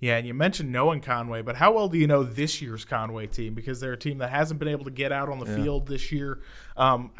Yeah, 0.00 0.16
and 0.16 0.26
you 0.26 0.34
mentioned 0.34 0.70
knowing 0.70 1.00
Conway, 1.00 1.42
but 1.42 1.56
how 1.56 1.72
well 1.72 1.88
do 1.88 1.98
you 1.98 2.06
know 2.06 2.22
this 2.22 2.62
year's 2.62 2.84
Conway 2.84 3.26
team? 3.26 3.54
Because 3.54 3.80
they're 3.80 3.94
a 3.94 3.98
team 3.98 4.18
that 4.18 4.30
hasn't 4.30 4.60
been 4.60 4.68
able 4.68 4.84
to 4.84 4.92
get 4.92 5.10
out 5.10 5.28
on 5.28 5.40
the 5.40 5.46
yeah. 5.46 5.56
field 5.56 5.88
this 5.88 6.12
year. 6.12 6.40
Um, 6.76 7.10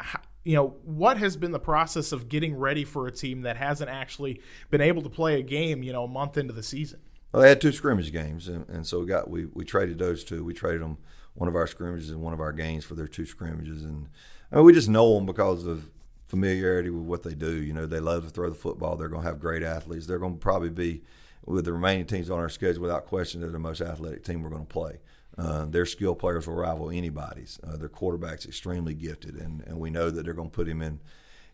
you 0.43 0.55
know, 0.55 0.75
what 0.83 1.17
has 1.17 1.35
been 1.35 1.51
the 1.51 1.59
process 1.59 2.11
of 2.11 2.29
getting 2.29 2.55
ready 2.55 2.83
for 2.83 3.07
a 3.07 3.11
team 3.11 3.41
that 3.41 3.57
hasn't 3.57 3.89
actually 3.89 4.41
been 4.69 4.81
able 4.81 5.01
to 5.01 5.09
play 5.09 5.39
a 5.39 5.43
game, 5.43 5.83
you 5.83 5.93
know, 5.93 6.05
a 6.05 6.07
month 6.07 6.37
into 6.37 6.53
the 6.53 6.63
season? 6.63 6.99
Well, 7.31 7.43
they 7.43 7.49
had 7.49 7.61
two 7.61 7.71
scrimmage 7.71 8.11
games, 8.11 8.47
and, 8.47 8.67
and 8.69 8.85
so 8.87 8.99
we 8.99 9.05
got 9.05 9.29
we, 9.29 9.45
we 9.53 9.63
traded 9.63 9.99
those 9.99 10.23
two. 10.23 10.43
We 10.43 10.53
traded 10.53 10.81
them 10.81 10.97
one 11.35 11.47
of 11.47 11.55
our 11.55 11.67
scrimmages 11.67 12.09
and 12.09 12.21
one 12.21 12.33
of 12.33 12.39
our 12.39 12.51
games 12.51 12.83
for 12.85 12.95
their 12.95 13.07
two 13.07 13.25
scrimmages, 13.25 13.83
and 13.83 14.09
I 14.51 14.55
mean, 14.55 14.65
we 14.65 14.73
just 14.73 14.89
know 14.89 15.13
them 15.13 15.25
because 15.25 15.65
of 15.65 15.89
familiarity 16.25 16.89
with 16.89 17.03
what 17.03 17.23
they 17.23 17.35
do. 17.35 17.51
You 17.51 17.73
know, 17.73 17.85
they 17.85 17.99
love 17.99 18.23
to 18.23 18.29
throw 18.29 18.49
the 18.49 18.55
football. 18.55 18.95
They're 18.95 19.09
going 19.09 19.23
to 19.23 19.27
have 19.27 19.39
great 19.39 19.63
athletes. 19.63 20.07
They're 20.07 20.19
going 20.19 20.33
to 20.33 20.39
probably 20.39 20.69
be 20.69 21.03
with 21.45 21.65
the 21.65 21.73
remaining 21.73 22.05
teams 22.05 22.29
on 22.29 22.39
our 22.39 22.49
schedule 22.49 22.81
without 22.81 23.05
question. 23.05 23.41
They're 23.41 23.49
the 23.49 23.59
most 23.59 23.81
athletic 23.81 24.23
team 24.23 24.43
we're 24.43 24.49
going 24.49 24.65
to 24.65 24.73
play. 24.73 24.99
Uh, 25.39 25.65
their 25.65 25.85
skill 25.85 26.15
players 26.15 26.47
will 26.47 26.55
rival 26.55 26.89
anybody's. 26.89 27.59
Uh, 27.65 27.77
their 27.77 27.87
quarterback's 27.87 28.45
extremely 28.45 28.93
gifted, 28.93 29.35
and, 29.35 29.61
and 29.65 29.79
we 29.79 29.89
know 29.89 30.09
that 30.09 30.23
they're 30.23 30.33
going 30.33 30.49
to 30.49 30.55
put 30.55 30.67
him 30.67 30.81
in 30.81 30.99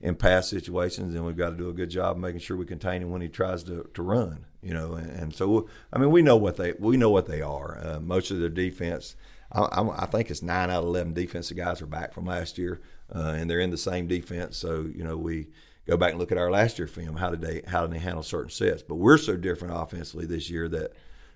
in 0.02 0.16
pass 0.16 0.50
situations, 0.50 1.16
and 1.16 1.26
we've 1.26 1.38
got 1.38 1.52
to 1.52 1.56
do 1.56 1.70
a 1.70 1.74
good 1.74 1.90
job 1.90 2.18
making 2.18 2.40
sure 2.40 2.58
we 2.58 2.66
contain 2.66 3.02
him 3.02 3.12
when 3.12 3.22
he 3.22 3.30
tries 3.30 3.64
to, 3.64 3.90
to 3.94 4.02
run. 4.02 4.46
You 4.62 4.74
know, 4.74 4.94
and, 4.94 5.10
and 5.10 5.36
so 5.36 5.70
I 5.94 6.00
mean, 6.00 6.12
we 6.12 6.22
know 6.22 6.36
what 6.36 6.58
they 6.58 6.74
we 6.80 6.98
know 6.98 7.12
what 7.12 7.28
they 7.28 7.42
are. 7.42 7.80
Uh, 7.82 8.00
most 8.00 8.32
of 8.32 8.40
their 8.40 8.50
defense, 8.50 9.16
I, 9.52 9.84
I, 9.96 10.06
think 10.08 10.32
it's 10.32 10.42
nine 10.42 10.72
out 10.72 10.84
of 10.84 10.90
eleven 10.90 11.14
defensive 11.14 11.56
guys 11.56 11.82
are 11.82 11.88
back 11.88 12.14
from 12.14 12.26
last 12.26 12.58
year, 12.58 12.82
uh, 13.14 13.36
and 13.38 13.50
they're 13.50 13.60
in 13.60 13.70
the 13.70 13.78
same 13.78 14.08
defense. 14.08 14.58
So 14.58 14.82
you 14.82 15.04
know, 15.04 15.16
we 15.16 15.48
go 15.86 15.96
back 15.96 16.12
and 16.12 16.20
look 16.20 16.32
at 16.32 16.40
our 16.40 16.52
last 16.52 16.80
year 16.80 16.88
film. 16.88 17.18
How 17.18 17.30
did 17.30 17.42
they 17.42 17.62
how 17.68 17.86
did 17.86 17.96
they 17.96 18.04
handle 18.04 18.24
certain 18.24 18.50
sets? 18.50 18.82
But 18.82 18.96
we're 18.96 19.18
so 19.20 19.38
different 19.38 19.76
offensively 19.78 20.26
this 20.26 20.50
year 20.50 20.68
that 20.70 20.94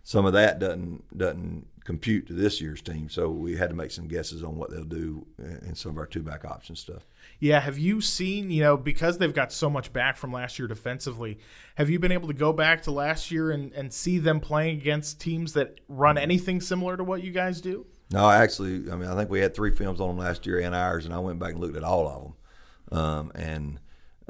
some 0.09 0.25
of 0.25 0.33
that 0.33 0.57
doesn't 0.57 1.03
doesn't 1.19 1.67
compute 1.83 2.25
to 2.25 2.33
this 2.33 2.59
year's 2.59 2.81
team. 2.81 3.09
So 3.09 3.29
we 3.29 3.56
had 3.56 3.69
to 3.69 3.75
make 3.75 3.91
some 3.91 4.07
guesses 4.07 4.44
on 4.44 4.56
what 4.56 4.71
they'll 4.71 4.83
do 4.83 5.23
in 5.38 5.75
some 5.75 5.91
of 5.91 6.00
our 6.00 6.07
two 6.07 6.23
back 6.23 6.45
option 6.45 6.75
stuff. 6.75 7.06
Yeah, 7.39 7.59
have 7.59 7.77
you 7.77 8.01
seen, 8.01 8.50
you 8.50 8.63
know, 8.63 8.75
because 8.75 9.19
they've 9.19 9.31
got 9.31 9.53
so 9.53 9.69
much 9.69 9.94
back 9.94 10.17
from 10.17 10.33
last 10.33 10.57
year 10.57 10.67
defensively, 10.67 11.38
have 11.75 11.91
you 11.91 12.00
been 12.00 12.11
able 12.11 12.27
to 12.27 12.33
go 12.33 12.51
back 12.51 12.81
to 12.83 12.91
last 12.91 13.30
year 13.30 13.51
and, 13.51 13.71
and 13.73 13.94
see 13.94 14.18
them 14.18 14.39
playing 14.39 14.80
against 14.80 15.21
teams 15.21 15.54
that 15.54 15.80
run 15.87 16.16
mm-hmm. 16.16 16.23
anything 16.23 16.59
similar 16.59 16.97
to 16.97 17.04
what 17.04 17.21
you 17.23 17.31
guys 17.31 17.61
do? 17.61 17.85
No, 18.09 18.28
actually, 18.28 18.92
I 18.92 18.95
mean, 18.95 19.09
I 19.09 19.16
think 19.16 19.30
we 19.30 19.42
had 19.42 19.54
three 19.54 19.75
films 19.75 20.01
on 20.01 20.07
them 20.07 20.18
last 20.18 20.47
year 20.47 20.59
and 20.59 20.73
ours, 20.73 21.06
and 21.06 21.13
I 21.13 21.19
went 21.19 21.37
back 21.37 21.51
and 21.51 21.59
looked 21.59 21.78
at 21.78 21.83
all 21.83 22.07
of 22.07 22.23
them. 22.23 22.99
Um, 22.99 23.31
and 23.35 23.80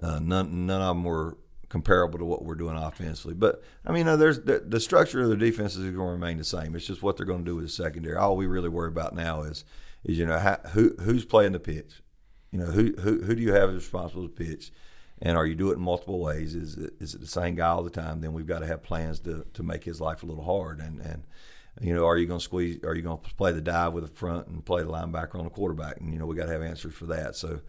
uh, 0.04 0.20
none, 0.20 0.66
none 0.66 0.82
of 0.82 0.90
them 0.90 1.06
were 1.06 1.38
comparable 1.70 2.18
to 2.20 2.26
what 2.26 2.44
we're 2.44 2.56
doing 2.56 2.76
offensively. 2.76 3.36
But 3.36 3.64
I 3.86 3.92
mean, 3.92 4.00
you 4.00 4.04
know, 4.06 4.18
there's 4.18 4.42
the, 4.42 4.60
the, 4.60 4.80
structure 4.80 5.22
of 5.22 5.30
the 5.30 5.38
defenses 5.38 5.78
is 5.78 5.96
going 5.96 6.08
to 6.08 6.14
remain 6.14 6.38
the 6.38 6.44
same. 6.44 6.76
It's 6.76 6.86
just 6.86 7.04
what 7.04 7.16
they're 7.16 7.26
going 7.26 7.46
to 7.46 7.50
do 7.52 7.56
with 7.56 7.66
the 7.66 7.72
secondary. 7.72 8.18
All 8.18 8.36
we 8.36 8.48
really 8.48 8.70
worry 8.70 8.90
about 8.90 9.16
now 9.16 9.44
is 9.44 9.64
is 10.04 10.18
you 10.18 10.26
know 10.26 10.40
how, 10.40 10.58
who 10.72 10.96
who's 11.00 11.26
playing 11.26 11.54
the 11.54 11.60
pitch. 11.60 12.02
You 12.52 12.60
know 12.60 12.66
who 12.66 12.94
who 13.00 13.22
who 13.22 13.36
do 13.36 13.42
you 13.42 13.54
have 13.54 13.74
responsible 13.74 14.28
to 14.28 14.30
pitch, 14.30 14.72
and 15.22 15.38
are 15.38 15.46
you 15.46 15.56
doing 15.56 15.74
it 15.74 15.78
in 15.78 15.84
multiple 15.84 16.20
ways? 16.20 16.56
Is 16.56 16.76
it, 16.76 16.94
is 17.00 17.14
it 17.14 17.22
the 17.22 17.28
same 17.28 17.56
guy 17.56 17.68
all 17.68 17.84
the 17.84 17.90
time? 17.90 18.22
Then 18.22 18.34
we've 18.34 18.48
got 18.48 18.60
to 18.60 18.68
have 18.68 18.82
plans 18.82 19.20
to 19.22 19.46
to 19.54 19.64
make 19.64 19.84
his 19.84 20.02
life 20.02 20.24
a 20.24 20.26
little 20.26 20.44
hard 20.44 20.80
and 20.80 21.00
and. 21.00 21.24
You 21.82 21.94
know, 21.94 22.06
are 22.06 22.18
you 22.18 22.26
going 22.26 22.40
to 22.40 22.44
squeeze? 22.44 22.84
Are 22.84 22.94
you 22.94 23.04
going 23.04 23.22
to 23.22 23.36
play 23.36 23.54
the 23.54 23.62
dive 23.62 23.94
with 23.94 24.04
the 24.04 24.14
front 24.14 24.48
and 24.48 24.66
play 24.66 24.82
the 24.82 24.90
linebacker 24.90 25.36
on 25.36 25.46
the 25.46 25.50
quarterback? 25.50 26.02
And 26.02 26.12
you 26.12 26.20
know, 26.20 26.26
we 26.26 26.36
got 26.36 26.48
to 26.48 26.52
have 26.52 26.62
answers 26.62 26.94
for 26.94 27.06
that. 27.06 27.38
So, 27.38 27.62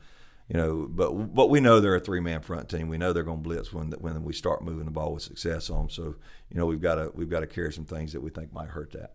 you 0.51 0.57
know, 0.59 0.89
but 0.91 1.13
but 1.33 1.49
we 1.49 1.61
know 1.61 1.79
they're 1.79 1.95
a 1.95 2.01
three 2.01 2.19
man 2.19 2.41
front 2.41 2.69
team. 2.69 2.89
We 2.89 2.99
know 2.99 3.13
they're 3.13 3.23
going 3.23 3.39
to 3.39 3.43
blitz 3.43 3.73
when 3.73 3.93
when 3.93 4.25
we 4.25 4.33
start 4.33 4.65
moving 4.65 4.85
the 4.85 4.91
ball 4.91 5.15
with 5.15 5.23
success 5.23 5.71
on. 5.71 5.89
So 5.89 6.17
you 6.51 6.59
know, 6.59 6.67
we've 6.67 6.81
got 6.81 6.97
to 6.97 7.13
we've 7.15 7.31
got 7.31 7.41
to 7.41 7.47
carry 7.47 7.73
some 7.73 7.85
things 7.85 8.13
that 8.13 8.21
we 8.21 8.31
think 8.31 8.53
might 8.53 8.71
hurt 8.71 8.91
that. 8.93 9.15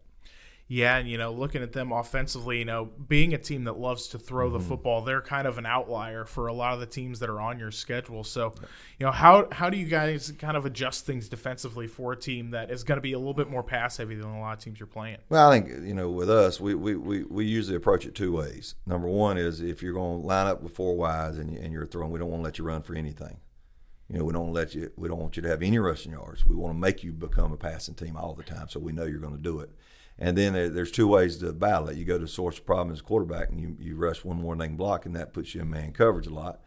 Yeah, 0.68 0.98
and 0.98 1.08
you 1.08 1.20
know, 1.20 1.32
looking 1.32 1.62
at 1.62 1.74
them 1.74 1.92
offensively, 1.92 2.58
you 2.58 2.66
know, 2.66 2.86
being 3.08 3.36
a 3.36 3.38
team 3.38 3.66
that 3.66 3.78
loves 3.78 4.08
to 4.10 4.20
throw 4.20 4.50
mm-hmm. 4.50 4.58
the 4.58 4.64
football, 4.64 5.02
they're 5.04 5.22
kind 5.22 5.46
of 5.46 5.60
an 5.60 5.66
outlier 5.68 6.26
for 6.26 6.48
a 6.48 6.54
lot 6.54 6.74
of 6.74 6.80
the 6.80 6.88
teams 6.88 7.20
that 7.20 7.30
are 7.30 7.40
on 7.40 7.60
your 7.60 7.70
schedule. 7.70 8.24
So, 8.24 8.52
you 8.98 9.06
know, 9.06 9.12
how 9.12 9.48
how 9.52 9.70
do 9.70 9.78
you 9.78 9.86
guys 9.86 10.34
kind 10.40 10.58
of 10.58 10.66
adjust 10.66 11.06
things 11.06 11.30
defensively 11.30 11.86
for 11.86 12.14
a 12.14 12.18
team 12.18 12.50
that 12.52 12.72
is 12.72 12.84
going 12.84 12.98
to 12.98 13.02
be 13.02 13.14
a 13.14 13.18
little 13.20 13.36
bit 13.36 13.48
more 13.48 13.62
pass 13.62 13.98
heavy 13.98 14.16
than 14.16 14.28
a 14.28 14.40
lot 14.40 14.58
of 14.58 14.64
teams 14.64 14.80
you're 14.80 14.88
playing? 14.88 15.18
Well, 15.30 15.52
I 15.52 15.60
think 15.60 15.86
you 15.86 15.94
know, 15.94 16.10
with 16.10 16.32
us, 16.32 16.60
we 16.60 16.74
we, 16.74 16.96
we, 16.96 17.24
we 17.26 17.46
usually 17.46 17.76
approach 17.76 18.08
it 18.08 18.16
two 18.16 18.32
ways. 18.32 18.74
Number 18.88 19.08
one 19.08 19.38
is 19.38 19.62
if 19.62 19.84
you're 19.84 19.94
going 19.94 20.22
to 20.22 20.28
line 20.28 20.48
up 20.48 20.64
with 20.64 20.76
four 20.76 20.96
wides 20.96 21.38
and, 21.38 21.56
and 21.56 21.72
you're 21.72 21.86
throwing, 21.86 22.10
we 22.10 22.18
don't 22.18 22.32
want 22.32 22.42
to 22.42 22.46
let 22.46 22.58
you 22.58 22.66
run 22.66 22.82
for 22.82 22.96
anything. 22.96 23.38
You 24.10 24.18
know, 24.18 24.26
we 24.26 24.34
don't 24.34 24.52
let 24.52 24.74
you. 24.74 24.92
We 24.98 25.10
don't 25.10 25.20
want 25.20 25.36
you 25.36 25.44
to 25.44 25.50
have 25.50 25.62
any 25.62 25.78
rushing 25.78 26.14
yards. 26.14 26.44
We 26.44 26.56
want 26.56 26.74
to 26.74 26.80
make 26.80 27.04
you 27.04 27.12
become 27.12 27.52
a 27.52 27.58
passing 27.58 27.94
team 27.94 28.18
all 28.18 28.34
the 28.34 28.44
time, 28.44 28.68
so 28.68 28.80
we 28.80 28.94
know 28.94 29.04
you're 29.04 29.20
going 29.20 29.36
to 29.36 29.42
do 29.42 29.60
it. 29.60 29.70
And 30.18 30.38
then 30.38 30.54
there, 30.54 30.70
there's 30.70 30.92
two 30.92 31.08
ways 31.08 31.38
to 31.38 31.52
battle 31.52 31.90
it. 31.90 31.98
You 31.98 32.06
go 32.06 32.18
to 32.18 32.28
source 32.28 32.58
of 32.58 32.66
problem 32.66 32.94
as 32.94 33.02
quarterback, 33.02 33.50
and 33.50 33.60
you, 33.60 33.76
you 33.80 33.96
rush 33.96 34.24
one 34.24 34.38
more 34.38 34.56
thing 34.56 34.78
block, 34.78 35.06
and 35.06 35.16
that 35.16 35.34
puts 35.34 35.54
you 35.54 35.62
in 35.62 35.70
man 35.70 35.92
coverage 35.92 36.28
a 36.28 36.34
lot. 36.34 36.62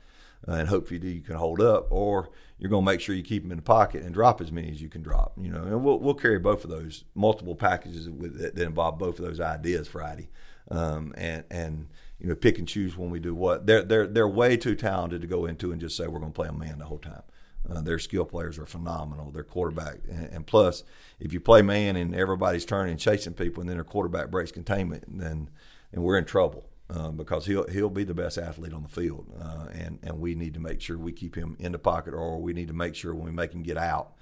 uh, 0.47 0.53
and 0.53 0.69
hope 0.69 0.91
you 0.91 0.99
do 0.99 1.09
you 1.09 1.21
can 1.21 1.35
hold 1.37 1.61
up, 1.61 1.87
or 1.91 2.31
you're 2.59 2.71
going 2.71 2.85
to 2.85 2.91
make 2.91 3.01
sure 3.01 3.15
you 3.15 3.23
keep 3.23 3.43
them 3.43 3.51
in 3.53 3.59
the 3.59 3.63
pocket 3.63 4.03
and 4.03 4.15
drop 4.15 4.41
as 4.41 4.53
many 4.53 4.71
as 4.71 4.81
you 4.81 4.89
can 4.89 5.03
drop. 5.03 5.33
You 5.41 5.51
know, 5.51 5.63
and 5.63 5.83
we'll 5.83 5.99
we'll 5.99 6.15
carry 6.15 6.39
both 6.39 6.65
of 6.65 6.71
those 6.71 7.05
multiple 7.15 7.55
packages 7.55 8.09
with, 8.09 8.39
that, 8.39 8.55
that 8.55 8.67
involve 8.67 8.99
both 8.99 9.19
of 9.19 9.25
those 9.25 9.41
ideas 9.41 9.89
Friday, 9.89 10.29
um, 10.71 11.13
and 11.17 11.45
and 11.51 11.89
you 12.19 12.29
know 12.29 12.35
pick 12.35 12.59
and 12.59 12.69
choose 12.69 12.97
when 12.97 13.11
we 13.11 13.19
do 13.19 13.35
what. 13.35 13.67
They're 13.67 13.83
they're 13.83 14.07
they're 14.07 14.29
way 14.29 14.57
too 14.57 14.77
talented 14.77 15.23
to 15.23 15.27
go 15.27 15.47
into 15.47 15.73
and 15.73 15.81
just 15.81 15.97
say 15.97 16.07
we're 16.07 16.21
going 16.21 16.33
to 16.33 16.37
play 16.37 16.49
a 16.49 16.53
man 16.53 16.79
the 16.79 16.85
whole 16.85 16.99
time. 16.99 17.23
Uh, 17.71 17.83
their 17.83 17.99
skill 17.99 18.25
players 18.25 18.59
are 18.59 18.67
phenomenal. 18.67 19.31
Their 19.31 19.45
quarterback, 19.45 19.99
and, 20.09 20.33
and, 20.33 20.47
plus, 20.47 20.85
if 21.21 21.33
you 21.33 21.41
play 21.41 21.61
man 21.61 21.97
and 21.97 22.15
everybody's 22.15 22.65
turning 22.65 22.93
and 22.93 23.01
chasing 23.01 23.35
people, 23.35 23.61
and 23.61 23.69
then 23.69 23.77
their 23.77 23.85
quarterback 23.85 24.31
breaks 24.31 24.51
containment, 24.51 25.05
then 25.07 25.51
and 25.93 26.03
we're 26.03 26.19
in 26.19 26.25
trouble 26.25 26.69
uh, 26.91 27.11
because 27.11 27.47
he'll 27.47 27.69
he'll 27.69 27.91
be 27.91 28.05
the 28.05 28.15
best 28.15 28.39
athlete 28.39 28.73
on 28.73 28.83
the 28.83 28.89
field, 28.89 29.27
uh, 29.41 29.67
and 29.73 29.99
and 30.03 30.19
we 30.19 30.35
need 30.35 30.55
to 30.55 30.61
make 30.61 30.81
sure 30.81 30.97
we 30.97 31.13
keep 31.13 31.35
him 31.35 31.57
in 31.59 31.73
the 31.73 31.79
pocket, 31.79 32.15
or 32.15 32.41
we 32.41 32.53
need 32.53 32.69
to 32.69 32.75
make 32.75 32.95
sure 32.95 33.15
when 33.15 33.27
we 33.27 33.33
make 33.33 33.53
him 33.53 33.63
get 33.63 33.77
out 33.77 34.15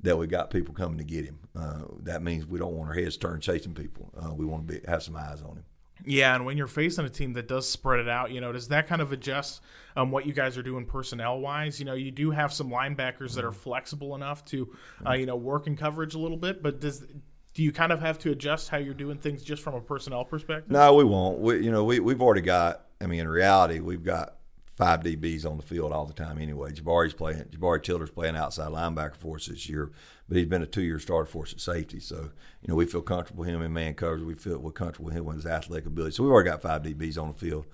that 0.00 0.18
we 0.18 0.26
got 0.26 0.50
people 0.50 0.74
coming 0.74 0.98
to 0.98 1.04
get 1.04 1.24
him. 1.24 1.38
Uh, 1.56 1.82
that 2.00 2.22
means 2.22 2.46
we 2.46 2.58
don't 2.58 2.74
want 2.74 2.88
our 2.88 2.94
heads 2.94 3.16
turned 3.16 3.42
chasing 3.42 3.74
people. 3.74 4.10
Uh, 4.16 4.34
we 4.34 4.44
want 4.44 4.66
to 4.66 4.74
be, 4.74 4.86
have 4.86 5.02
some 5.02 5.16
eyes 5.16 5.40
on 5.42 5.56
him. 5.56 5.64
Yeah, 6.04 6.34
and 6.34 6.44
when 6.44 6.56
you're 6.56 6.66
facing 6.66 7.04
a 7.04 7.08
team 7.08 7.32
that 7.34 7.48
does 7.48 7.68
spread 7.68 8.00
it 8.00 8.08
out, 8.08 8.30
you 8.30 8.40
know, 8.40 8.52
does 8.52 8.68
that 8.68 8.86
kind 8.86 9.00
of 9.00 9.12
adjust 9.12 9.62
um, 9.96 10.10
what 10.10 10.26
you 10.26 10.32
guys 10.32 10.58
are 10.58 10.62
doing 10.62 10.84
personnel 10.84 11.40
wise? 11.40 11.78
You 11.78 11.86
know, 11.86 11.94
you 11.94 12.10
do 12.10 12.30
have 12.30 12.52
some 12.52 12.70
linebackers 12.70 13.34
that 13.34 13.44
are 13.44 13.52
flexible 13.52 14.14
enough 14.14 14.44
to, 14.46 14.74
uh, 15.06 15.12
you 15.12 15.26
know, 15.26 15.36
work 15.36 15.66
in 15.66 15.76
coverage 15.76 16.14
a 16.14 16.18
little 16.18 16.36
bit, 16.36 16.62
but 16.62 16.80
does 16.80 17.06
do 17.54 17.62
you 17.62 17.72
kind 17.72 17.92
of 17.92 18.00
have 18.00 18.18
to 18.18 18.32
adjust 18.32 18.68
how 18.68 18.78
you're 18.78 18.94
doing 18.94 19.16
things 19.16 19.42
just 19.42 19.62
from 19.62 19.74
a 19.74 19.80
personnel 19.80 20.24
perspective? 20.24 20.70
No, 20.70 20.94
we 20.94 21.04
won't. 21.04 21.38
We, 21.38 21.64
you 21.64 21.70
know, 21.70 21.84
we 21.84 22.00
we've 22.00 22.20
already 22.20 22.42
got. 22.42 22.82
I 23.00 23.06
mean, 23.06 23.20
in 23.20 23.28
reality, 23.28 23.80
we've 23.80 24.02
got 24.02 24.36
five 24.76 25.00
DBs 25.00 25.46
on 25.48 25.56
the 25.56 25.62
field 25.62 25.92
all 25.92 26.04
the 26.04 26.12
time 26.12 26.38
anyway. 26.38 26.72
Jabari's 26.72 27.14
playing. 27.14 27.44
Jabari 27.44 27.82
Tiller's 27.82 28.10
playing 28.10 28.36
outside 28.36 28.72
linebacker 28.72 29.16
for 29.16 29.36
us 29.36 29.46
this 29.46 29.68
year, 29.68 29.92
but 30.28 30.36
he's 30.36 30.46
been 30.46 30.62
a 30.62 30.66
two-year 30.66 30.98
starter 30.98 31.26
for 31.26 31.44
us 31.44 31.52
at 31.52 31.60
safety. 31.60 32.00
So 32.00 32.16
you 32.62 32.68
know 32.68 32.74
we 32.74 32.86
feel 32.86 33.02
comfortable 33.02 33.40
with 33.40 33.48
him 33.48 33.62
in 33.62 33.72
man 33.72 33.94
coverage. 33.94 34.22
We 34.22 34.34
feel 34.34 34.58
we're 34.58 34.72
comfortable 34.72 35.06
with 35.06 35.14
him 35.14 35.24
with 35.24 35.36
his 35.36 35.46
athletic 35.46 35.86
ability. 35.86 36.14
So 36.14 36.22
we've 36.22 36.32
already 36.32 36.50
got 36.50 36.62
five 36.62 36.82
DBs 36.82 37.20
on 37.20 37.28
the 37.28 37.38
field. 37.38 37.66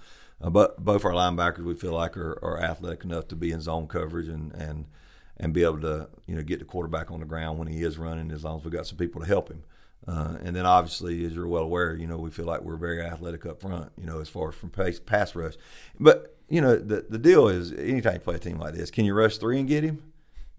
Uh, 0.42 0.50
but 0.50 0.82
both 0.82 1.04
our 1.04 1.12
linebackers 1.12 1.64
we 1.64 1.74
feel 1.74 1.92
like 1.92 2.16
are, 2.16 2.38
are 2.42 2.60
athletic 2.62 3.04
enough 3.04 3.28
to 3.28 3.36
be 3.36 3.52
in 3.52 3.60
zone 3.60 3.86
coverage 3.86 4.28
and 4.28 4.52
and 4.52 4.86
and 5.36 5.52
be 5.52 5.62
able 5.62 5.80
to 5.80 6.08
you 6.26 6.36
know 6.36 6.42
get 6.42 6.58
the 6.58 6.64
quarterback 6.64 7.10
on 7.10 7.20
the 7.20 7.26
ground 7.26 7.58
when 7.58 7.68
he 7.68 7.82
is 7.82 7.98
running 7.98 8.30
as 8.30 8.44
long 8.44 8.58
as 8.58 8.64
we've 8.64 8.72
got 8.72 8.86
some 8.86 8.98
people 8.98 9.20
to 9.20 9.26
help 9.26 9.48
him. 9.48 9.62
Uh, 10.08 10.36
and 10.42 10.56
then 10.56 10.64
obviously, 10.64 11.24
as 11.26 11.34
you're 11.34 11.46
well 11.46 11.62
aware, 11.62 11.94
you 11.94 12.06
know 12.06 12.16
we 12.16 12.30
feel 12.30 12.46
like 12.46 12.62
we're 12.62 12.76
very 12.76 13.02
athletic 13.02 13.44
up 13.46 13.60
front. 13.60 13.92
You 13.98 14.06
know 14.06 14.20
as 14.20 14.28
far 14.28 14.48
as 14.48 14.54
from 14.54 14.70
pace, 14.70 14.98
pass 14.98 15.34
rush, 15.34 15.54
but 15.98 16.36
you 16.48 16.60
know 16.60 16.76
the 16.76 17.06
the 17.08 17.18
deal 17.18 17.48
is 17.48 17.72
anytime 17.72 18.14
you 18.14 18.20
play 18.20 18.36
a 18.36 18.38
team 18.38 18.58
like 18.58 18.74
this, 18.74 18.90
can 18.90 19.04
you 19.04 19.14
rush 19.14 19.38
three 19.38 19.58
and 19.58 19.68
get 19.68 19.84
him? 19.84 20.09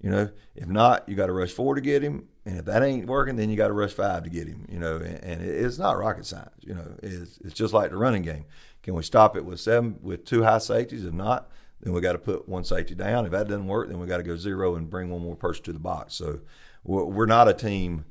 You 0.01 0.09
know, 0.09 0.29
if 0.55 0.67
not, 0.67 1.07
you 1.07 1.15
got 1.15 1.27
to 1.27 1.33
rush 1.33 1.51
four 1.51 1.75
to 1.75 1.81
get 1.81 2.01
him, 2.01 2.27
and 2.45 2.57
if 2.57 2.65
that 2.65 2.81
ain't 2.81 3.05
working, 3.05 3.35
then 3.35 3.51
you 3.51 3.55
got 3.55 3.67
to 3.67 3.73
rush 3.73 3.93
five 3.93 4.23
to 4.23 4.29
get 4.31 4.47
him. 4.47 4.65
You 4.67 4.79
know, 4.79 4.95
and, 4.97 5.23
and 5.23 5.41
it's 5.41 5.77
not 5.77 5.97
rocket 5.97 6.25
science. 6.25 6.55
You 6.61 6.73
know, 6.73 6.95
it's 7.03 7.37
it's 7.43 7.53
just 7.53 7.73
like 7.73 7.91
the 7.91 7.97
running 7.97 8.23
game. 8.23 8.45
Can 8.81 8.95
we 8.95 9.03
stop 9.03 9.37
it 9.37 9.45
with 9.45 9.59
seven 9.59 9.99
with 10.01 10.25
two 10.25 10.41
high 10.43 10.57
safeties? 10.57 11.05
If 11.05 11.13
not, 11.13 11.51
then 11.81 11.93
we 11.93 12.01
got 12.01 12.13
to 12.13 12.17
put 12.17 12.49
one 12.49 12.63
safety 12.63 12.95
down. 12.95 13.25
If 13.25 13.31
that 13.31 13.47
doesn't 13.47 13.67
work, 13.67 13.89
then 13.89 13.99
we 13.99 14.07
got 14.07 14.17
to 14.17 14.23
go 14.23 14.35
zero 14.35 14.75
and 14.75 14.89
bring 14.89 15.09
one 15.11 15.21
more 15.21 15.35
person 15.35 15.63
to 15.65 15.73
the 15.73 15.79
box. 15.79 16.15
So 16.15 16.41
we're, 16.83 17.05
we're 17.05 17.25
not 17.27 17.47
a 17.47 17.53
team 17.53 18.05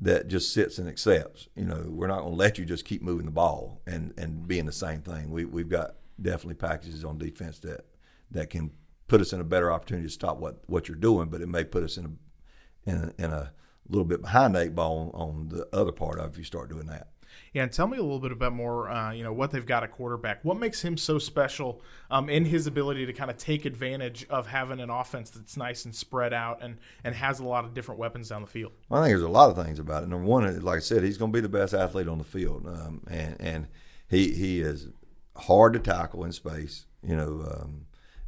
that 0.00 0.28
just 0.28 0.54
sits 0.54 0.78
and 0.78 0.88
accepts. 0.88 1.48
You 1.54 1.64
know, 1.64 1.84
we're 1.86 2.06
not 2.06 2.20
going 2.20 2.32
to 2.32 2.38
let 2.38 2.58
you 2.58 2.64
just 2.64 2.86
keep 2.86 3.02
moving 3.02 3.26
the 3.26 3.32
ball 3.32 3.82
and 3.86 4.14
and 4.16 4.48
being 4.48 4.64
the 4.64 4.72
same 4.72 5.02
thing. 5.02 5.30
We 5.30 5.44
we've 5.44 5.68
got 5.68 5.96
definitely 6.20 6.54
packages 6.54 7.04
on 7.04 7.18
defense 7.18 7.58
that 7.58 7.84
that 8.30 8.48
can 8.48 8.70
put 9.08 9.20
us 9.20 9.32
in 9.32 9.40
a 9.40 9.44
better 9.44 9.72
opportunity 9.72 10.06
to 10.06 10.12
stop 10.12 10.38
what 10.38 10.60
what 10.66 10.88
you're 10.88 10.96
doing, 10.96 11.28
but 11.28 11.40
it 11.40 11.48
may 11.48 11.64
put 11.64 11.82
us 11.82 11.96
in 11.96 12.04
a 12.06 12.90
in 12.90 12.96
a, 12.96 13.24
in 13.24 13.30
a 13.32 13.52
little 13.88 14.04
bit 14.04 14.20
behind 14.20 14.56
eight 14.56 14.74
ball 14.74 15.10
on, 15.14 15.28
on 15.28 15.48
the 15.48 15.68
other 15.72 15.92
part 15.92 16.18
of 16.18 16.32
if 16.32 16.38
you 16.38 16.44
start 16.44 16.68
doing 16.68 16.86
that. 16.86 17.08
Yeah, 17.52 17.62
and 17.62 17.72
tell 17.72 17.86
me 17.86 17.98
a 17.98 18.02
little 18.02 18.18
bit 18.18 18.32
about 18.32 18.52
more, 18.52 18.90
uh, 18.90 19.12
you 19.12 19.22
know, 19.22 19.32
what 19.32 19.50
they've 19.50 19.66
got 19.66 19.82
a 19.82 19.88
quarterback. 19.88 20.44
What 20.44 20.58
makes 20.58 20.80
him 20.80 20.96
so 20.96 21.18
special 21.18 21.82
um, 22.10 22.28
in 22.28 22.44
his 22.44 22.66
ability 22.66 23.06
to 23.06 23.12
kind 23.12 23.30
of 23.30 23.36
take 23.36 23.64
advantage 23.64 24.26
of 24.30 24.46
having 24.46 24.80
an 24.80 24.90
offense 24.90 25.30
that's 25.30 25.56
nice 25.56 25.84
and 25.84 25.94
spread 25.94 26.32
out 26.32 26.62
and, 26.62 26.76
and 27.04 27.14
has 27.14 27.40
a 27.40 27.44
lot 27.44 27.64
of 27.64 27.74
different 27.74 27.98
weapons 27.98 28.28
down 28.28 28.42
the 28.42 28.46
field? 28.46 28.72
Well, 28.88 29.02
I 29.02 29.06
think 29.06 29.12
there's 29.12 29.22
a 29.22 29.28
lot 29.28 29.50
of 29.50 29.64
things 29.64 29.78
about 29.78 30.02
it. 30.02 30.08
Number 30.08 30.26
one, 30.26 30.60
like 30.60 30.76
I 30.76 30.80
said, 30.80 31.02
he's 31.02 31.18
going 31.18 31.32
to 31.32 31.36
be 31.36 31.40
the 31.40 31.48
best 31.48 31.74
athlete 31.74 32.08
on 32.08 32.18
the 32.18 32.24
field, 32.24 32.66
um, 32.66 33.02
and 33.08 33.36
and 33.40 33.68
he 34.08 34.32
he 34.32 34.60
is 34.60 34.88
hard 35.36 35.72
to 35.74 35.78
tackle 35.78 36.24
in 36.24 36.32
space, 36.32 36.86
you 37.02 37.16
know, 37.16 37.44
um, 37.50 37.86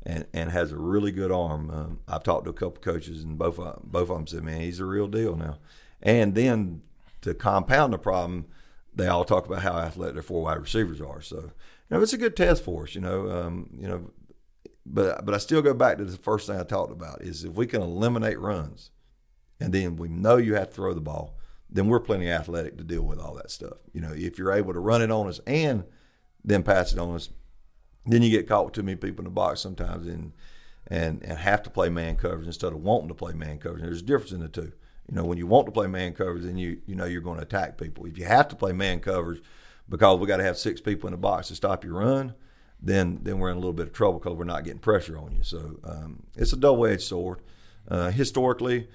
and 0.09 0.27
and 0.33 0.51
has 0.51 0.73
a 0.73 0.79
really 0.79 1.13
good 1.13 1.31
arm. 1.31 1.71
Um, 1.71 2.01
I've 2.09 2.25
talked 2.25 2.45
to 2.45 2.51
a 2.51 2.55
couple 2.55 2.81
coaches, 2.81 3.23
and 3.23 3.39
both 3.39 3.57
both 3.57 4.11
of 4.11 4.17
them 4.17 4.27
said, 4.27 4.43
"Man, 4.43 4.61
he's 4.61 4.81
a 4.81 4.87
real 4.87 5.07
deal 5.07 5.37
now." 5.37 5.59
And 6.03 6.35
then 6.35 6.83
to 7.21 7.35
compound 7.35 7.93
the 7.93 7.99
problem 7.99 8.47
they 8.95 9.07
all 9.07 9.25
talk 9.25 9.47
about 9.47 9.63
how 9.63 9.79
athletic 9.79 10.15
their 10.15 10.23
four 10.23 10.43
wide 10.43 10.61
receivers 10.61 11.01
are. 11.01 11.21
So, 11.23 11.37
you 11.37 11.51
know, 11.91 12.03
it's 12.03 12.13
a 12.13 12.19
good 12.19 12.37
test 12.37 12.65
for 12.65 12.83
us. 12.83 12.95
You 12.95 13.01
know, 13.01 13.31
um, 13.31 13.71
you 13.79 13.87
know, 13.87 14.11
but 14.85 15.25
but 15.25 15.35
I 15.35 15.39
still 15.39 15.63
go 15.63 15.75
back 15.75 15.99
to 15.99 16.05
the 16.05 16.17
first 16.17 16.47
thing 16.47 16.59
I 16.59 16.65
talked 16.65 16.93
about 16.93 17.23
is 17.23 17.45
if 17.45 17.53
we 17.53 17.67
can 17.67 17.81
eliminate 17.81 18.41
runs, 18.41 18.91
and 19.61 19.73
then 19.73 19.97
we 19.97 20.09
know 20.09 20.37
you 20.37 20.55
have 20.55 20.71
to 20.71 20.75
throw 20.75 20.95
the 20.95 21.01
ball, 21.01 21.39
then 21.71 21.87
we're 21.89 22.01
plenty 22.01 22.31
athletic 22.31 22.77
to 22.79 22.85
deal 22.85 23.03
with 23.03 23.21
all 23.21 23.35
that 23.35 23.51
stuff. 23.51 23.79
You 23.93 24.01
know, 24.01 24.13
if 24.13 24.39
you're 24.39 24.53
able 24.53 24.73
to 24.73 24.81
run 24.81 25.03
it 25.03 25.11
on 25.11 25.29
us 25.29 25.41
and 25.47 25.85
then 26.45 26.63
pass 26.63 26.93
it 26.93 26.99
on 26.99 27.15
us, 27.15 27.29
then 28.09 28.23
you 28.23 28.31
get 28.31 28.49
caught 28.49 28.65
with 28.65 28.75
too 28.75 28.83
many 28.83 28.97
people 28.97 29.21
in 29.21 29.25
the 29.25 29.31
box 29.31 29.61
sometimes 29.61 30.07
and 30.07 30.33
and 30.87 31.23
and 31.23 31.39
have 31.39 31.63
to 31.63 31.71
play 31.71 31.89
man 31.89 32.17
coverage 32.17 32.47
instead 32.47 32.73
of 32.73 32.83
wanting 32.83 33.09
to 33.09 33.15
play 33.15 33.35
man 33.35 33.59
coverage. 33.59 33.83
There's 33.83 34.01
a 34.01 34.05
difference 34.05 34.33
in 34.33 34.41
the 34.41 34.49
two. 34.49 34.73
You 35.09 35.15
know, 35.15 35.25
when 35.25 35.39
you 35.39 35.47
want 35.47 35.67
to 35.67 35.73
play 35.73 35.87
man 35.87 36.15
coverage, 36.15 36.45
then 36.45 36.57
you 36.57 36.81
you 36.87 36.95
know 36.95 37.05
you're 37.05 37.21
going 37.21 37.37
to 37.37 37.43
attack 37.43 37.79
people. 37.79 38.07
If 38.07 38.19
you 38.19 38.25
have 38.25 38.49
to 38.49 38.57
play 38.57 38.73
man 38.73 39.01
coverage 39.01 39.43
because 39.89 40.19
we 40.19 40.27
got 40.27 40.39
to 40.39 40.45
have 40.45 40.59
six 40.59 40.81
people 40.81 41.07
in 41.07 41.13
the 41.13 41.19
box 41.19 41.49
to 41.49 41.55
stop 41.55 41.85
your 41.85 41.95
run, 41.95 42.35
then 42.81 43.21
then 43.23 43.39
we're 43.39 43.51
in 43.51 43.57
a 43.57 43.61
little 43.61 43.73
bit 43.73 43.89
of 43.89 43.93
trouble 43.93 44.19
because 44.19 44.37
we're 44.37 44.45
not 44.45 44.65
getting 44.65 44.81
pressure 44.81 45.19
on 45.19 45.33
you. 45.33 45.43
So 45.43 45.79
um, 45.85 46.23
it's 46.37 46.53
a 46.53 46.57
double-edged 46.57 47.03
sword. 47.03 47.41
Uh, 47.89 48.11
historically, 48.11 48.89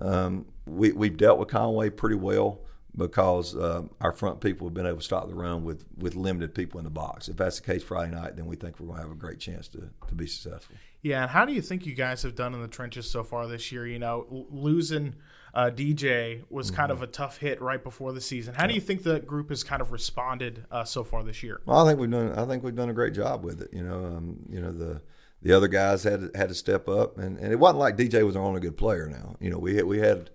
um, 0.00 0.46
we 0.66 0.92
we've 0.92 1.16
dealt 1.16 1.38
with 1.38 1.48
Conway 1.48 1.90
pretty 1.90 2.16
well 2.16 2.60
because 2.96 3.56
uh, 3.56 3.82
our 4.00 4.12
front 4.12 4.40
people 4.40 4.66
have 4.66 4.74
been 4.74 4.86
able 4.86 4.98
to 4.98 5.04
stop 5.04 5.28
the 5.28 5.34
run 5.34 5.64
with, 5.64 5.84
with 5.98 6.16
limited 6.16 6.54
people 6.54 6.78
in 6.78 6.84
the 6.84 6.90
box. 6.90 7.28
If 7.28 7.36
that's 7.36 7.60
the 7.60 7.66
case 7.66 7.82
Friday 7.82 8.12
night, 8.12 8.36
then 8.36 8.46
we 8.46 8.56
think 8.56 8.80
we're 8.80 8.86
going 8.86 8.98
to 8.98 9.02
have 9.02 9.12
a 9.12 9.18
great 9.18 9.38
chance 9.38 9.68
to, 9.68 9.88
to 10.08 10.14
be 10.14 10.26
successful. 10.26 10.76
Yeah, 11.02 11.22
and 11.22 11.30
how 11.30 11.44
do 11.44 11.52
you 11.52 11.62
think 11.62 11.86
you 11.86 11.94
guys 11.94 12.22
have 12.22 12.34
done 12.34 12.52
in 12.52 12.60
the 12.60 12.68
trenches 12.68 13.10
so 13.10 13.24
far 13.24 13.46
this 13.46 13.72
year? 13.72 13.86
You 13.86 13.98
know, 13.98 14.26
losing– 14.50 15.14
uh, 15.54 15.70
DJ 15.70 16.42
was 16.50 16.68
mm-hmm. 16.68 16.76
kind 16.76 16.92
of 16.92 17.02
a 17.02 17.06
tough 17.06 17.38
hit 17.38 17.60
right 17.60 17.82
before 17.82 18.12
the 18.12 18.20
season. 18.20 18.54
How 18.54 18.66
do 18.66 18.74
you 18.74 18.80
think 18.80 19.02
the 19.02 19.20
group 19.20 19.50
has 19.50 19.64
kind 19.64 19.82
of 19.82 19.92
responded 19.92 20.64
uh, 20.70 20.84
so 20.84 21.04
far 21.04 21.22
this 21.22 21.42
year? 21.42 21.60
Well, 21.66 21.84
I 21.84 21.88
think 21.88 22.00
we've 22.00 22.10
done. 22.10 22.32
I 22.38 22.44
think 22.46 22.62
we've 22.62 22.74
done 22.74 22.90
a 22.90 22.94
great 22.94 23.14
job 23.14 23.44
with 23.44 23.60
it. 23.60 23.70
You 23.72 23.82
know, 23.82 24.04
um, 24.04 24.38
you 24.48 24.60
know 24.60 24.72
the 24.72 25.00
the 25.42 25.52
other 25.52 25.68
guys 25.68 26.02
had 26.04 26.30
had 26.34 26.48
to 26.48 26.54
step 26.54 26.88
up, 26.88 27.18
and, 27.18 27.38
and 27.38 27.52
it 27.52 27.58
wasn't 27.58 27.78
like 27.78 27.96
DJ 27.96 28.24
was 28.24 28.36
our 28.36 28.42
only 28.42 28.60
good 28.60 28.76
player. 28.76 29.08
Now, 29.08 29.36
you 29.40 29.50
know, 29.50 29.58
we 29.58 29.76
had, 29.76 29.84
we 29.84 29.98
had 29.98 30.30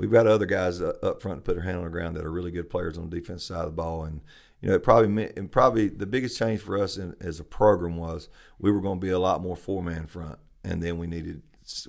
we've 0.00 0.10
got 0.10 0.26
other 0.26 0.46
guys 0.46 0.80
uh, 0.80 0.94
up 1.02 1.20
front 1.20 1.38
to 1.38 1.42
put 1.42 1.56
their 1.56 1.64
hand 1.64 1.76
on 1.76 1.84
the 1.84 1.90
ground 1.90 2.16
that 2.16 2.24
are 2.24 2.32
really 2.32 2.50
good 2.50 2.70
players 2.70 2.96
on 2.96 3.10
the 3.10 3.20
defense 3.20 3.44
side 3.44 3.60
of 3.60 3.66
the 3.66 3.70
ball, 3.72 4.04
and 4.04 4.22
you 4.62 4.70
know, 4.70 4.74
it 4.74 4.82
probably 4.82 5.30
and 5.36 5.52
probably 5.52 5.88
the 5.88 6.06
biggest 6.06 6.38
change 6.38 6.60
for 6.60 6.82
us 6.82 6.96
in, 6.96 7.14
as 7.20 7.38
a 7.38 7.44
program 7.44 7.96
was 7.96 8.28
we 8.58 8.72
were 8.72 8.80
going 8.80 8.98
to 8.98 9.06
be 9.06 9.12
a 9.12 9.18
lot 9.18 9.42
more 9.42 9.56
four 9.56 9.82
man 9.82 10.06
front, 10.06 10.38
and 10.64 10.82
then 10.82 10.98
we 10.98 11.06
needed 11.06 11.42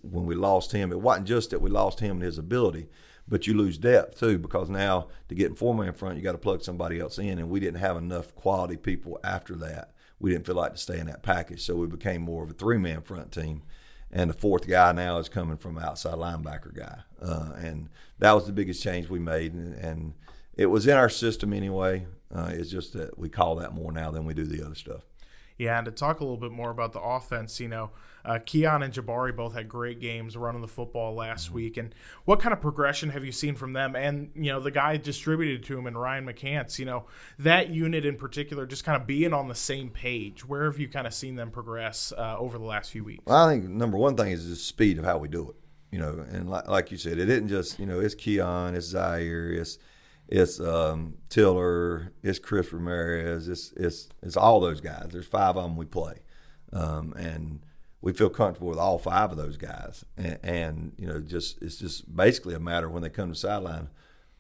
when 0.04 0.26
we 0.26 0.36
lost 0.36 0.74
him, 0.74 0.92
it 0.92 1.00
wasn't 1.00 1.28
just 1.28 1.50
that 1.50 1.62
we 1.62 1.70
lost 1.70 2.02
him 2.02 2.18
and 2.18 2.22
his 2.22 2.38
ability, 2.38 2.88
but 3.28 3.48
you 3.48 3.56
lose 3.56 3.80
depth 3.80 4.20
too 4.20 4.38
because 4.38 4.70
now 4.70 5.08
to 5.30 5.34
get 5.34 5.50
in 5.50 5.56
four 5.56 5.74
man 5.74 5.94
front, 5.94 6.18
you 6.18 6.22
got 6.22 6.34
to 6.34 6.38
plug 6.38 6.62
somebody 6.62 7.00
else 7.00 7.18
in, 7.18 7.40
and 7.40 7.50
we 7.50 7.62
didn't 7.62 7.80
have 7.80 7.98
enough 7.98 8.36
quality 8.36 8.76
people 8.76 9.20
after 9.24 9.56
that. 9.56 9.94
We 10.20 10.32
didn't 10.32 10.46
feel 10.46 10.56
like 10.56 10.74
to 10.74 10.78
stay 10.78 11.00
in 11.00 11.08
that 11.08 11.24
package, 11.24 11.66
so 11.66 11.76
we 11.76 11.88
became 11.88 12.22
more 12.22 12.44
of 12.44 12.52
a 12.52 12.54
three 12.54 12.78
man 12.78 13.02
front 13.02 13.32
team. 13.32 13.64
And 14.12 14.30
the 14.30 14.34
fourth 14.34 14.68
guy 14.68 14.92
now 14.92 15.20
is 15.20 15.30
coming 15.30 15.58
from 15.58 15.78
outside 15.78 16.16
linebacker 16.16 16.76
guy, 16.76 17.00
uh, 17.22 17.54
and 17.58 17.88
that 18.20 18.34
was 18.34 18.46
the 18.46 18.52
biggest 18.52 18.84
change 18.84 19.08
we 19.08 19.20
made, 19.20 19.54
and, 19.54 19.74
and 19.76 20.14
it 20.56 20.66
was 20.66 20.86
in 20.86 20.98
our 20.98 21.10
system 21.10 21.54
anyway. 21.54 22.06
Uh, 22.34 22.52
it's 22.52 22.70
just 22.70 22.94
that 22.94 23.18
we 23.18 23.30
call 23.30 23.56
that 23.56 23.74
more 23.74 23.92
now 23.92 24.12
than 24.12 24.26
we 24.26 24.34
do 24.34 24.44
the 24.44 24.66
other 24.66 24.76
stuff. 24.76 25.04
Yeah, 25.62 25.78
and 25.78 25.86
to 25.86 25.92
talk 25.92 26.22
a 26.22 26.24
little 26.24 26.40
bit 26.40 26.52
more 26.52 26.72
about 26.72 26.92
the 26.92 27.00
offense, 27.00 27.60
you 27.60 27.68
know, 27.68 27.92
uh, 28.26 28.40
Keon 28.44 28.82
and 28.82 28.92
Jabari 28.92 29.36
both 29.36 29.54
had 29.54 29.70
great 29.70 30.00
games 30.00 30.36
running 30.36 30.60
the 30.60 30.68
football 30.68 31.14
last 31.14 31.46
mm-hmm. 31.46 31.56
week. 31.56 31.78
And 31.78 31.94
what 32.26 32.40
kind 32.40 32.52
of 32.52 32.60
progression 32.60 33.12
have 33.12 33.24
you 33.24 33.32
seen 33.32 33.54
from 33.54 33.72
them? 33.72 33.96
And, 33.96 34.32
you 34.34 34.52
know, 34.52 34.60
the 34.60 34.72
guy 34.72 34.98
distributed 34.98 35.64
to 35.66 35.78
him 35.78 35.86
and 35.86 35.96
Ryan 35.96 36.26
McCants, 36.26 36.80
you 36.80 36.86
know, 36.86 37.06
that 37.38 37.70
unit 37.70 38.08
in 38.08 38.16
particular, 38.16 38.66
just 38.66 38.86
kind 38.86 39.00
of 39.00 39.06
being 39.06 39.34
on 39.34 39.48
the 39.48 39.54
same 39.54 39.92
page. 39.92 40.44
Where 40.44 40.66
have 40.66 40.80
you 40.80 40.88
kind 40.88 41.06
of 41.06 41.14
seen 41.14 41.36
them 41.36 41.52
progress 41.52 42.12
uh, 42.18 42.38
over 42.40 42.58
the 42.58 42.66
last 42.66 42.90
few 42.90 43.04
weeks? 43.04 43.22
Well, 43.28 43.48
I 43.48 43.52
think 43.52 43.70
number 43.70 44.00
one 44.00 44.18
thing 44.18 44.32
is 44.32 44.50
the 44.50 44.56
speed 44.56 44.98
of 44.98 45.06
how 45.06 45.20
we 45.20 45.28
do 45.28 45.48
it. 45.48 45.56
You 45.92 46.00
know, 46.00 46.26
and 46.32 46.50
like, 46.50 46.68
like 46.68 46.90
you 46.90 46.98
said, 46.98 47.20
it 47.20 47.28
didn't 47.28 47.50
just, 47.50 47.78
you 47.78 47.86
know, 47.86 48.00
it's 48.00 48.16
Keon, 48.16 48.74
it's 48.74 48.88
Zaire, 48.88 49.52
it's– 49.52 49.78
it's 50.32 50.62
um, 50.62 51.16
Tiller, 51.30 52.14
it's 52.24 52.40
Chris 52.40 52.72
Ramirez, 52.72 53.50
it's 53.50 53.74
it's 53.76 54.10
it's 54.24 54.38
all 54.38 54.62
those 54.62 54.80
guys. 54.80 55.10
There's 55.12 55.28
five 55.28 55.58
of 55.58 55.64
them 55.64 55.76
we 55.76 55.86
play, 55.86 56.20
um, 56.72 57.14
and 57.18 57.60
we 58.00 58.14
feel 58.14 58.30
comfortable 58.30 58.70
with 58.70 58.80
all 58.80 58.98
five 58.98 59.32
of 59.32 59.38
those 59.38 59.58
guys, 59.58 60.06
and, 60.18 60.40
and 60.42 60.94
you 60.98 61.06
know, 61.06 61.20
just 61.20 61.62
it's 61.62 61.76
just 61.76 62.16
basically 62.16 62.56
a 62.56 62.60
matter 62.60 62.90
when 62.90 63.04
they 63.04 63.10
come 63.10 63.30
to 63.30 63.36
sideline, 63.36 63.90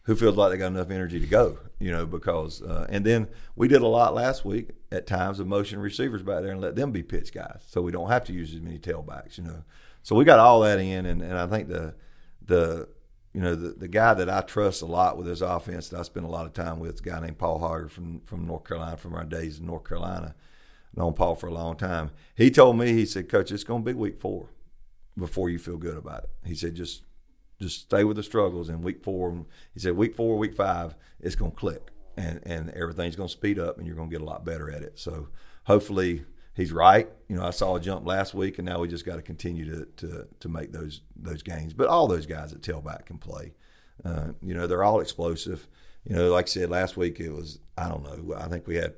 who 0.03 0.15
feels 0.15 0.37
like 0.37 0.51
they 0.51 0.57
got 0.57 0.67
enough 0.67 0.91
energy 0.91 1.19
to 1.19 1.27
go, 1.27 1.57
you 1.77 1.91
know, 1.91 2.05
because 2.05 2.61
uh, 2.61 2.87
and 2.89 3.05
then 3.05 3.27
we 3.57 3.67
did 3.67 3.81
a 3.81 3.87
lot 3.87 4.13
last 4.13 4.45
week 4.45 4.69
at 4.93 5.05
times 5.05 5.41
of 5.41 5.47
motion 5.47 5.77
receivers 5.79 6.23
back 6.23 6.41
there 6.41 6.53
and 6.53 6.61
let 6.61 6.77
them 6.77 6.93
be 6.93 7.03
pitch 7.03 7.33
guys, 7.33 7.61
so 7.67 7.81
we 7.81 7.91
don't 7.91 8.09
have 8.09 8.23
to 8.23 8.33
use 8.33 8.53
as 8.55 8.61
many 8.61 8.79
tailbacks, 8.79 9.37
you 9.37 9.43
know. 9.43 9.61
So 10.03 10.15
we 10.15 10.23
got 10.23 10.39
all 10.39 10.61
that 10.61 10.79
in, 10.79 11.05
and, 11.05 11.21
and 11.21 11.37
I 11.37 11.47
think 11.47 11.67
the 11.67 11.95
the 12.45 12.87
you 13.33 13.41
know 13.41 13.55
the, 13.55 13.69
the 13.69 13.87
guy 13.87 14.13
that 14.13 14.29
I 14.29 14.41
trust 14.41 14.81
a 14.81 14.85
lot 14.85 15.17
with 15.17 15.27
his 15.27 15.41
offense 15.41 15.89
that 15.89 15.99
I 15.99 16.03
spend 16.03 16.25
a 16.25 16.29
lot 16.29 16.45
of 16.45 16.53
time 16.53 16.79
with, 16.79 16.95
is 16.95 16.99
a 16.99 17.03
guy 17.03 17.19
named 17.19 17.37
Paul 17.37 17.59
Hager 17.59 17.89
from 17.89 18.21
from 18.21 18.45
North 18.45 18.65
Carolina, 18.65 18.97
from 18.97 19.13
our 19.13 19.25
days 19.25 19.59
in 19.59 19.65
North 19.65 19.87
Carolina 19.87 20.35
known 20.95 21.13
Paul 21.13 21.35
for 21.35 21.47
a 21.47 21.53
long 21.53 21.75
time. 21.75 22.11
He 22.35 22.51
told 22.51 22.77
me, 22.77 22.93
he 22.93 23.05
said, 23.05 23.29
Coach, 23.29 23.51
it's 23.51 23.63
going 23.63 23.83
to 23.83 23.93
be 23.93 23.97
week 23.97 24.19
four 24.19 24.49
before 25.17 25.49
you 25.49 25.59
feel 25.59 25.77
good 25.77 25.97
about 25.97 26.23
it. 26.23 26.29
He 26.45 26.55
said, 26.55 26.75
just 26.75 27.03
just 27.61 27.81
stay 27.81 28.03
with 28.03 28.17
the 28.17 28.23
struggles. 28.23 28.69
And 28.69 28.83
week 28.83 29.03
four, 29.03 29.45
he 29.73 29.79
said, 29.79 29.95
week 29.95 30.15
four, 30.15 30.37
week 30.37 30.55
five, 30.55 30.95
it's 31.19 31.35
going 31.35 31.51
to 31.51 31.57
click, 31.57 31.91
and 32.17 32.41
and 32.45 32.69
everything's 32.71 33.15
going 33.15 33.29
to 33.29 33.33
speed 33.33 33.59
up, 33.59 33.77
and 33.77 33.85
you're 33.85 33.95
going 33.95 34.09
to 34.09 34.13
get 34.13 34.21
a 34.21 34.25
lot 34.25 34.45
better 34.45 34.71
at 34.71 34.81
it. 34.81 34.97
So 34.99 35.29
hopefully 35.65 36.25
he's 36.55 36.71
right. 36.71 37.07
You 37.27 37.37
know, 37.37 37.43
I 37.43 37.51
saw 37.51 37.75
a 37.75 37.79
jump 37.79 38.05
last 38.05 38.33
week, 38.33 38.57
and 38.59 38.65
now 38.65 38.79
we 38.79 38.87
just 38.87 39.05
got 39.05 39.15
to 39.15 39.21
continue 39.21 39.65
to 39.65 39.85
to 39.97 40.27
to 40.39 40.49
make 40.49 40.71
those 40.71 41.01
those 41.15 41.43
gains. 41.43 41.73
But 41.73 41.87
all 41.87 42.07
those 42.07 42.25
guys 42.25 42.53
at 42.53 42.61
tailback 42.61 43.05
can 43.05 43.17
play. 43.17 43.53
Uh, 44.03 44.29
you 44.41 44.53
know, 44.53 44.67
they're 44.67 44.83
all 44.83 44.99
explosive. 44.99 45.67
You 46.03 46.15
know, 46.15 46.31
like 46.31 46.45
I 46.45 46.49
said 46.49 46.69
last 46.69 46.97
week, 46.97 47.19
it 47.19 47.31
was 47.31 47.59
I 47.77 47.87
don't 47.87 48.03
know. 48.03 48.35
I 48.35 48.47
think 48.47 48.67
we 48.67 48.75
had 48.75 48.95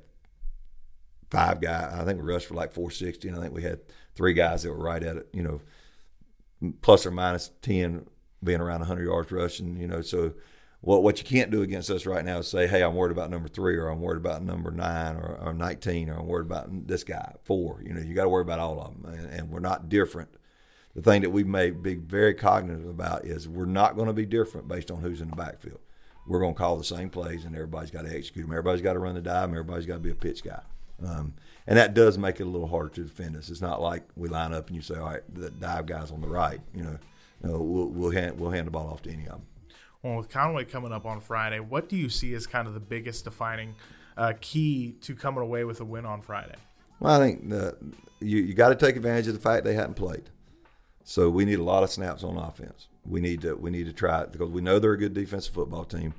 five 1.30 1.60
guys. 1.60 1.92
I 1.94 2.04
think 2.04 2.20
we 2.20 2.32
rushed 2.32 2.46
for 2.46 2.54
like 2.54 2.72
460, 2.72 3.28
and 3.28 3.36
I 3.36 3.40
think 3.40 3.54
we 3.54 3.62
had 3.62 3.80
three 4.14 4.32
guys 4.32 4.62
that 4.62 4.70
were 4.70 4.82
right 4.82 5.02
at 5.02 5.16
it. 5.16 5.28
You 5.32 5.42
know, 5.42 6.72
plus 6.80 7.06
or 7.06 7.10
minus 7.10 7.50
10 7.62 8.06
being 8.42 8.60
around 8.60 8.80
100 8.80 9.04
yards 9.04 9.32
rushing. 9.32 9.76
You 9.76 9.86
know, 9.86 10.00
so 10.00 10.32
what 10.84 11.02
what 11.02 11.18
you 11.18 11.24
can't 11.24 11.50
do 11.50 11.62
against 11.62 11.88
us 11.88 12.04
right 12.04 12.24
now 12.24 12.38
is 12.38 12.48
say, 12.48 12.66
hey, 12.66 12.82
I'm 12.82 12.94
worried 12.94 13.12
about 13.12 13.30
number 13.30 13.48
three, 13.48 13.76
or 13.76 13.88
I'm 13.88 14.00
worried 14.00 14.18
about 14.18 14.42
number 14.42 14.70
nine, 14.70 15.16
or, 15.16 15.38
or 15.42 15.54
19, 15.54 16.10
or 16.10 16.18
I'm 16.18 16.26
worried 16.26 16.44
about 16.46 16.86
this 16.86 17.04
guy 17.04 17.32
four. 17.44 17.82
You 17.82 17.94
know, 17.94 18.00
you 18.00 18.14
got 18.14 18.24
to 18.24 18.28
worry 18.28 18.42
about 18.42 18.58
all 18.58 18.78
of 18.80 19.02
them, 19.02 19.14
and, 19.14 19.32
and 19.32 19.50
we're 19.50 19.60
not 19.60 19.88
different. 19.88 20.28
The 20.94 21.00
thing 21.00 21.22
that 21.22 21.30
we 21.30 21.42
may 21.42 21.70
be 21.70 21.94
very 21.94 22.34
cognizant 22.34 22.90
about 22.90 23.24
is 23.24 23.48
we're 23.48 23.64
not 23.64 23.96
going 23.96 24.08
to 24.08 24.12
be 24.12 24.26
different 24.26 24.68
based 24.68 24.90
on 24.90 25.00
who's 25.00 25.22
in 25.22 25.30
the 25.30 25.36
backfield. 25.36 25.80
We're 26.26 26.40
going 26.40 26.54
to 26.54 26.58
call 26.58 26.76
the 26.76 26.84
same 26.84 27.08
plays, 27.08 27.46
and 27.46 27.54
everybody's 27.54 27.90
got 27.90 28.04
to 28.04 28.14
execute 28.14 28.44
them. 28.44 28.52
Everybody's 28.52 28.82
got 28.82 28.92
to 28.92 28.98
run 28.98 29.14
the 29.14 29.22
dive, 29.22 29.48
and 29.48 29.54
everybody's 29.54 29.86
got 29.86 29.94
to 29.94 30.00
be 30.00 30.10
a 30.10 30.14
pitch 30.14 30.44
guy. 30.44 30.60
Um, 31.04 31.32
and 31.66 31.78
that 31.78 31.94
does 31.94 32.18
make 32.18 32.40
it 32.40 32.44
a 32.44 32.48
little 32.48 32.68
harder 32.68 32.90
to 32.90 33.04
defend 33.04 33.36
us. 33.36 33.48
It's 33.48 33.62
not 33.62 33.80
like 33.80 34.04
we 34.16 34.28
line 34.28 34.52
up 34.52 34.68
and 34.68 34.76
you 34.76 34.82
say, 34.82 34.96
all 34.96 35.06
right, 35.06 35.22
the 35.34 35.50
dive 35.50 35.86
guy's 35.86 36.10
on 36.10 36.20
the 36.20 36.28
right. 36.28 36.60
You 36.74 36.82
know, 36.84 36.98
no, 37.42 37.58
we'll 37.58 37.88
we'll 37.88 38.10
hand, 38.10 38.38
we'll 38.38 38.50
hand 38.50 38.66
the 38.66 38.70
ball 38.70 38.88
off 38.88 39.02
to 39.02 39.10
any 39.10 39.24
of 39.24 39.32
them. 39.32 39.46
Well, 40.04 40.16
with 40.18 40.28
Conway 40.28 40.66
coming 40.66 40.92
up 40.92 41.06
on 41.06 41.18
Friday, 41.18 41.60
what 41.60 41.88
do 41.88 41.96
you 41.96 42.10
see 42.10 42.34
as 42.34 42.46
kind 42.46 42.68
of 42.68 42.74
the 42.74 42.80
biggest 42.80 43.24
defining 43.24 43.74
uh, 44.18 44.34
key 44.38 44.96
to 45.00 45.16
coming 45.16 45.42
away 45.42 45.64
with 45.64 45.80
a 45.80 45.84
win 45.84 46.04
on 46.04 46.20
Friday? 46.20 46.56
Well, 47.00 47.18
I 47.18 47.24
think 47.24 47.48
the, 47.48 47.74
you 48.20 48.40
you 48.40 48.52
got 48.52 48.68
to 48.68 48.74
take 48.74 48.96
advantage 48.96 49.28
of 49.28 49.34
the 49.34 49.40
fact 49.40 49.64
they 49.64 49.72
hadn't 49.72 49.94
played. 49.94 50.24
So 51.04 51.30
we 51.30 51.46
need 51.46 51.58
a 51.58 51.62
lot 51.62 51.82
of 51.82 51.90
snaps 51.90 52.22
on 52.22 52.36
offense. 52.36 52.88
We 53.06 53.22
need 53.22 53.40
to 53.40 53.54
we 53.54 53.70
need 53.70 53.86
to 53.86 53.94
try 53.94 54.20
it 54.20 54.30
because 54.30 54.50
we 54.50 54.60
know 54.60 54.78
they're 54.78 54.92
a 54.92 54.98
good 54.98 55.14
defensive 55.14 55.54
football 55.54 55.86
team. 55.86 56.12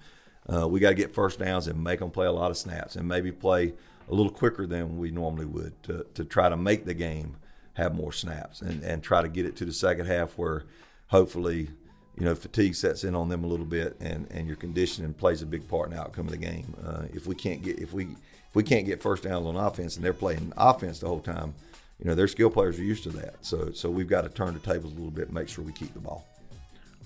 Uh, 0.52 0.68
we 0.68 0.80
got 0.80 0.90
to 0.90 0.96
get 0.96 1.14
first 1.14 1.38
downs 1.38 1.68
and 1.68 1.84
make 1.84 2.00
them 2.00 2.10
play 2.10 2.26
a 2.26 2.32
lot 2.32 2.50
of 2.50 2.58
snaps 2.58 2.96
and 2.96 3.08
maybe 3.08 3.32
play 3.32 3.74
a 4.10 4.14
little 4.14 4.32
quicker 4.32 4.66
than 4.66 4.98
we 4.98 5.12
normally 5.12 5.46
would 5.46 5.82
to, 5.84 6.06
to 6.16 6.26
try 6.26 6.50
to 6.50 6.58
make 6.58 6.86
the 6.86 6.94
game 6.94 7.36
have 7.74 7.94
more 7.94 8.12
snaps 8.12 8.62
and, 8.62 8.84
and 8.84 9.04
try 9.04 9.22
to 9.22 9.28
get 9.28 9.46
it 9.46 9.56
to 9.56 9.66
the 9.66 9.74
second 9.74 10.08
half 10.08 10.38
where 10.38 10.64
hopefully 11.08 11.70
you 12.18 12.26
know 12.26 12.36
fatigue 12.36 12.76
sets 12.76 13.04
in 13.04 13.16
on 13.16 13.30
them 13.30 13.44
a 13.44 13.48
little 13.48 13.66
bit 13.66 13.98
and, 14.00 14.28
and 14.32 14.48
your 14.48 14.56
conditioning 14.56 15.14
plays 15.14 15.42
a 15.42 15.46
big 15.46 15.68
part 15.68 15.90
in 15.90 15.96
the 15.96 16.02
outcome 16.02 16.26
of 16.26 16.32
the 16.32 16.38
game. 16.38 16.74
Uh, 16.86 17.04
if 17.14 17.28
we 17.28 17.36
can't 17.36 17.62
get 17.62 17.80
if 17.80 17.94
we 17.94 18.04
if 18.04 18.56
we 18.56 18.64
can't 18.64 18.86
get 18.86 19.02
first 19.02 19.24
downs 19.24 19.46
on 19.46 19.56
offense 19.56 19.96
and 19.96 20.06
they're 20.06 20.14
playing 20.14 20.54
offense 20.58 21.00
the 21.00 21.08
whole 21.08 21.20
time, 21.20 21.54
you 22.00 22.06
know 22.06 22.16
their 22.16 22.28
skill 22.28 22.50
players 22.50 22.80
are 22.80 22.84
used 22.84 23.04
to 23.04 23.10
that. 23.10 23.36
So 23.42 23.72
so 23.72 23.90
we've 23.90 24.08
got 24.08 24.22
to 24.22 24.30
turn 24.30 24.54
the 24.54 24.60
tables 24.60 24.94
a 24.94 24.96
little 24.96 25.12
bit, 25.12 25.26
and 25.26 25.34
make 25.34 25.50
sure 25.50 25.64
we 25.64 25.74
keep 25.74 25.94
the 25.94 26.00
ball. 26.00 26.26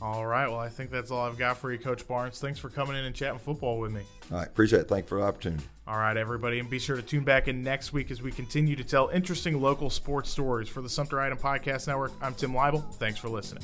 All 0.01 0.25
right. 0.25 0.47
Well, 0.47 0.59
I 0.59 0.69
think 0.69 0.91
that's 0.91 1.11
all 1.11 1.25
I've 1.25 1.37
got 1.37 1.57
for 1.57 1.73
you, 1.73 1.77
Coach 1.77 2.07
Barnes. 2.07 2.39
Thanks 2.39 2.57
for 2.57 2.69
coming 2.69 2.95
in 2.95 3.03
and 3.03 3.13
chatting 3.13 3.39
football 3.39 3.79
with 3.79 3.91
me. 3.91 4.01
All 4.31 4.37
right. 4.37 4.47
Appreciate 4.47 4.79
it. 4.79 4.87
Thank 4.87 5.05
you 5.05 5.09
for 5.09 5.19
the 5.19 5.25
opportunity. 5.25 5.63
All 5.87 5.97
right, 5.97 6.15
everybody. 6.15 6.59
And 6.59 6.69
be 6.69 6.79
sure 6.79 6.95
to 6.95 7.01
tune 7.01 7.25
back 7.25 7.49
in 7.49 7.63
next 7.63 7.91
week 7.91 8.09
as 8.09 8.21
we 8.21 8.31
continue 8.31 8.77
to 8.77 8.83
tell 8.83 9.09
interesting 9.09 9.59
local 9.59 9.89
sports 9.89 10.29
stories. 10.29 10.69
For 10.69 10.81
the 10.81 10.89
Sumter 10.89 11.19
Item 11.19 11.37
Podcast 11.37 11.87
Network, 11.87 12.13
I'm 12.21 12.33
Tim 12.33 12.53
Leibel. 12.53 12.81
Thanks 12.93 13.19
for 13.19 13.27
listening. 13.27 13.63